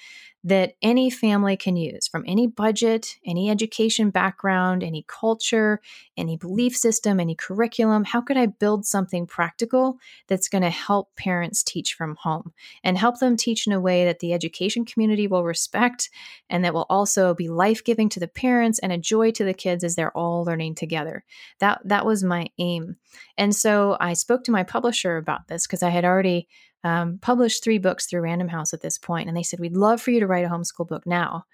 [0.46, 5.82] that any family can use from any budget, any education background, any culture,
[6.18, 8.04] any belief system, any curriculum.
[8.04, 12.96] How could I build something practical that's going to help parents teach from home and
[12.96, 16.12] help them teach in a way that the education community will respect
[16.48, 19.84] and that will also be life-giving to the parents and a joy to the kids
[19.84, 21.24] as they're all learning together.
[21.58, 22.98] That that was my aim.
[23.36, 26.48] And so I spoke to my publisher about this because I had already
[26.86, 30.00] um, published three books through Random House at this point, and they said, We'd love
[30.00, 31.46] for you to write a homeschool book now.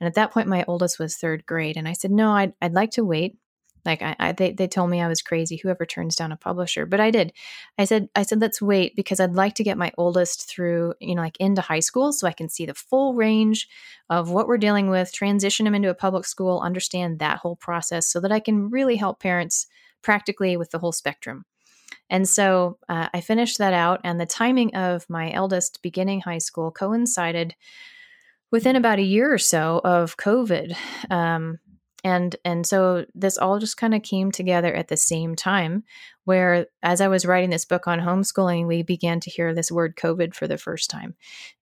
[0.00, 1.76] And at that point, my oldest was third grade.
[1.76, 3.36] And I said, No, I'd, I'd like to wait.
[3.84, 5.58] Like I, I, they, they told me I was crazy.
[5.58, 7.34] Whoever turns down a publisher, but I did.
[7.78, 11.14] I said, I said, let's wait because I'd like to get my oldest through, you
[11.14, 13.68] know, like into high school, so I can see the full range
[14.10, 18.08] of what we're dealing with, transition him into a public school, understand that whole process,
[18.08, 19.66] so that I can really help parents
[20.02, 21.44] practically with the whole spectrum.
[22.10, 26.38] And so uh, I finished that out, and the timing of my eldest beginning high
[26.38, 27.54] school coincided
[28.50, 30.74] within about a year or so of COVID.
[31.10, 31.58] Um,
[32.04, 35.82] and and so this all just kind of came together at the same time
[36.24, 39.96] where as i was writing this book on homeschooling we began to hear this word
[39.96, 41.14] covid for the first time.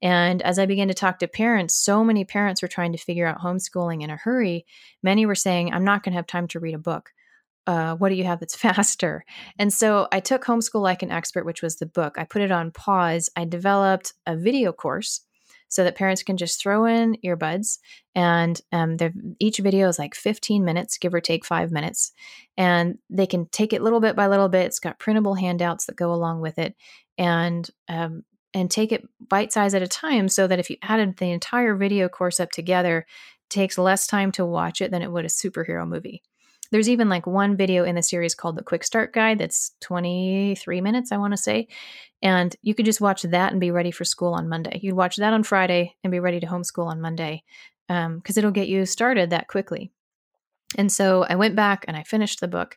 [0.03, 3.27] And as i began to talk to parents so many parents were trying to figure
[3.27, 4.67] out homeschooling in a hurry.
[5.03, 7.13] Many were saying i'm not going to have time to read a book
[7.67, 9.25] uh, what do you have that's faster?
[9.59, 12.15] And so I took Homeschool Like an Expert, which was the book.
[12.19, 13.29] I put it on pause.
[13.37, 15.23] I developed a video course
[15.69, 17.79] so that parents can just throw in earbuds
[18.15, 18.97] and um,
[19.41, 22.13] each video is like 15 minutes give or take five minutes
[22.57, 25.97] and they can take it little bit by little bit it's got printable handouts that
[25.97, 26.75] go along with it
[27.19, 28.23] and um,
[28.55, 31.75] and take it bite size at a time so that if you added the entire
[31.75, 33.05] video course up together
[33.51, 36.23] takes less time to watch it than it would a superhero movie
[36.71, 40.81] there's even like one video in the series called the Quick Start Guide that's 23
[40.81, 41.69] minutes, I want to say.
[42.23, 44.81] And you could just watch that and be ready for school on Monday.
[44.83, 47.43] You'd watch that on Friday and be ready to homeschool on Monday
[47.89, 49.93] because um, it'll get you started that quickly.
[50.77, 52.77] And so I went back and I finished the book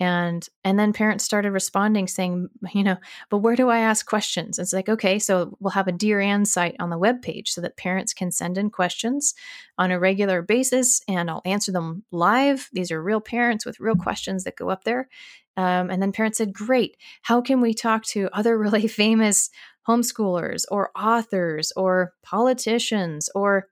[0.00, 2.96] and and then parents started responding saying you know
[3.28, 4.58] but where do i ask questions?
[4.58, 7.60] It's like okay so we'll have a dear anne site on the web page so
[7.60, 9.34] that parents can send in questions
[9.78, 12.68] on a regular basis and i'll answer them live.
[12.72, 15.08] These are real parents with real questions that go up there.
[15.56, 16.96] Um, and then parents said great.
[17.22, 19.50] How can we talk to other really famous
[19.86, 23.68] homeschoolers or authors or politicians or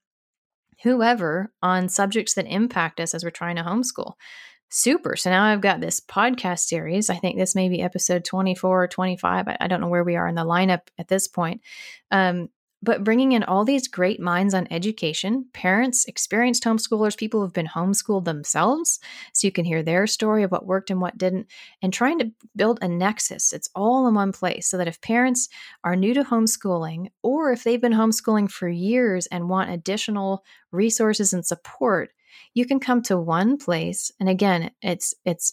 [0.83, 4.14] whoever on subjects that impact us as we're trying to homeschool
[4.69, 5.16] super.
[5.16, 7.11] So now I've got this podcast series.
[7.11, 9.49] I think this may be episode 24 or 25.
[9.49, 11.62] I, I don't know where we are in the lineup at this point.
[12.11, 12.49] Um,
[12.81, 17.66] but bringing in all these great minds on education, parents, experienced homeschoolers, people who've been
[17.66, 19.01] homeschooled themselves,
[19.33, 21.49] so you can hear their story of what worked and what didn't,
[21.83, 23.53] and trying to build a nexus.
[23.53, 25.49] It's all in one place so that if parents
[25.83, 31.33] are new to homeschooling or if they've been homeschooling for years and want additional resources
[31.33, 32.11] and support,
[32.55, 35.53] you can come to one place and again it's it's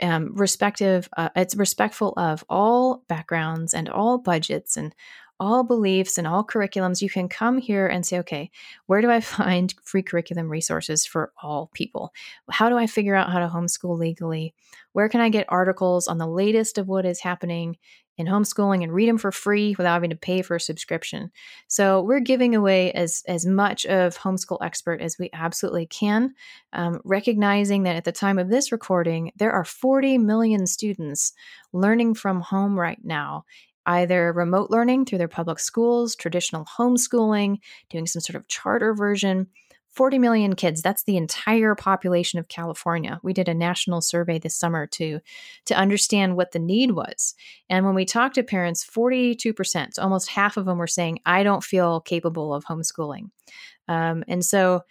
[0.00, 4.94] um, respective uh, it's respectful of all backgrounds and all budgets and
[5.40, 7.00] all beliefs and all curriculums.
[7.00, 8.50] You can come here and say okay
[8.86, 12.12] where do i find free curriculum resources for all people?
[12.50, 14.54] How do i figure out how to homeschool legally?
[14.92, 17.76] Where can i get articles on the latest of what is happening
[18.18, 21.30] in homeschooling and read them for free without having to pay for a subscription.
[21.68, 26.34] So we're giving away as as much of Homeschool Expert as we absolutely can,
[26.72, 31.32] um, recognizing that at the time of this recording, there are 40 million students
[31.72, 33.44] learning from home right now.
[33.86, 37.56] Either remote learning through their public schools, traditional homeschooling,
[37.88, 39.46] doing some sort of charter version,
[39.90, 40.82] 40 million kids.
[40.82, 43.20] That's the entire population of california.
[43.22, 45.20] We did a national survey this summer to
[45.66, 47.34] to understand what the need was.
[47.68, 51.42] And when we talked to parents 42% so almost half of them were saying i
[51.42, 53.30] don't feel capable of homeschooling.
[53.88, 54.82] Um, and so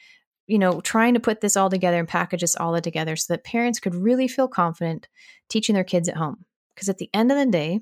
[0.48, 3.44] you know trying to put this all together and package this all together so that
[3.44, 5.08] parents could really feel confident
[5.50, 6.46] teaching their kids at home.
[6.74, 7.82] Because at the end of the day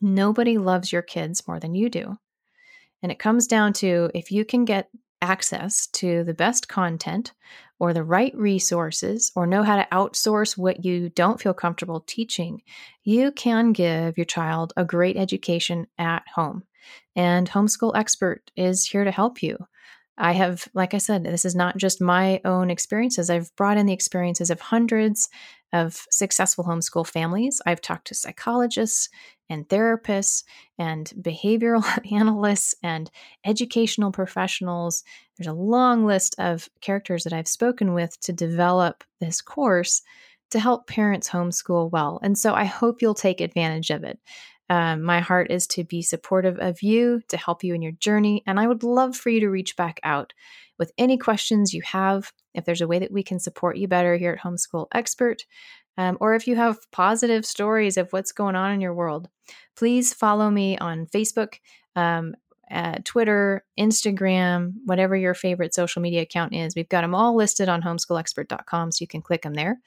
[0.00, 2.16] nobody loves your kids more than you do.
[3.02, 4.88] And it comes down to if you can get
[5.24, 7.32] access to the best content
[7.78, 12.62] or the right resources or know how to outsource what you don't feel comfortable teaching,
[13.02, 16.62] you can give your child a great education at home.
[17.16, 19.56] And Homeschool Expert is here to help you.
[20.16, 23.30] I have, like I said, this is not just my own experiences.
[23.30, 25.28] I've brought in the experiences of hundreds
[25.72, 27.60] of successful homeschool families.
[27.66, 29.08] I've talked to psychologists
[29.50, 30.44] and therapists
[30.78, 33.10] and behavioral analysts and
[33.44, 35.02] educational professionals.
[35.36, 40.02] There's a long list of characters that I've spoken with to develop this course
[40.50, 42.20] to help parents homeschool well.
[42.22, 44.20] And so I hope you'll take advantage of it.
[44.70, 48.42] Um, my heart is to be supportive of you, to help you in your journey.
[48.46, 50.32] And I would love for you to reach back out
[50.78, 52.32] with any questions you have.
[52.54, 55.44] If there's a way that we can support you better here at Homeschool Expert,
[55.96, 59.28] um, or if you have positive stories of what's going on in your world,
[59.76, 61.54] please follow me on Facebook,
[61.94, 62.34] um,
[63.04, 66.74] Twitter, Instagram, whatever your favorite social media account is.
[66.74, 69.80] We've got them all listed on homeschoolexpert.com, so you can click them there.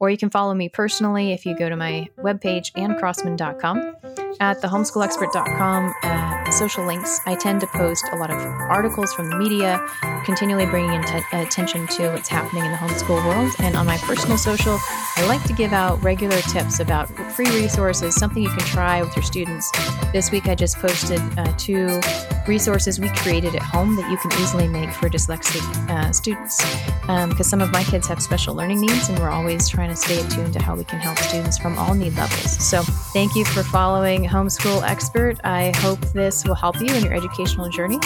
[0.00, 3.96] Or you can follow me personally if you go to my webpage, annecrossman.com.
[4.40, 9.28] At the homeschoolexpert.com uh, social links, I tend to post a lot of articles from
[9.28, 9.86] the media,
[10.24, 13.52] continually bringing t- attention to what's happening in the homeschool world.
[13.58, 14.78] And on my personal social,
[15.16, 19.14] I like to give out regular tips about free resources, something you can try with
[19.14, 19.70] your students.
[20.12, 22.00] This week, I just posted uh, two
[22.48, 26.64] resources we created at home that you can easily make for dyslexic uh, students.
[27.02, 29.96] Because um, some of my kids have special learning needs, and we're always trying to
[29.96, 32.64] stay attuned to how we can help students from all need levels.
[32.64, 32.82] So,
[33.12, 35.38] thank you for following Homeschool Expert.
[35.44, 37.98] I hope this will help you in your educational journey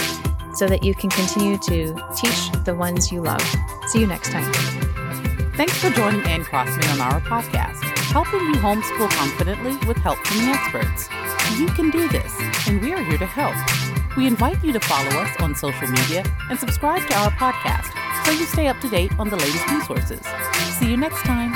[0.54, 3.42] so that you can continue to teach the ones you love.
[3.88, 4.50] See you next time.
[5.56, 10.38] Thanks for joining Anne Crossman on our podcast, helping you homeschool confidently with help from
[10.38, 11.08] the experts.
[11.58, 12.32] You can do this,
[12.66, 13.54] and we are here to help.
[14.16, 17.92] We invite you to follow us on social media and subscribe to our podcast
[18.24, 20.20] so you stay up to date on the latest resources.
[20.78, 21.52] See you next time.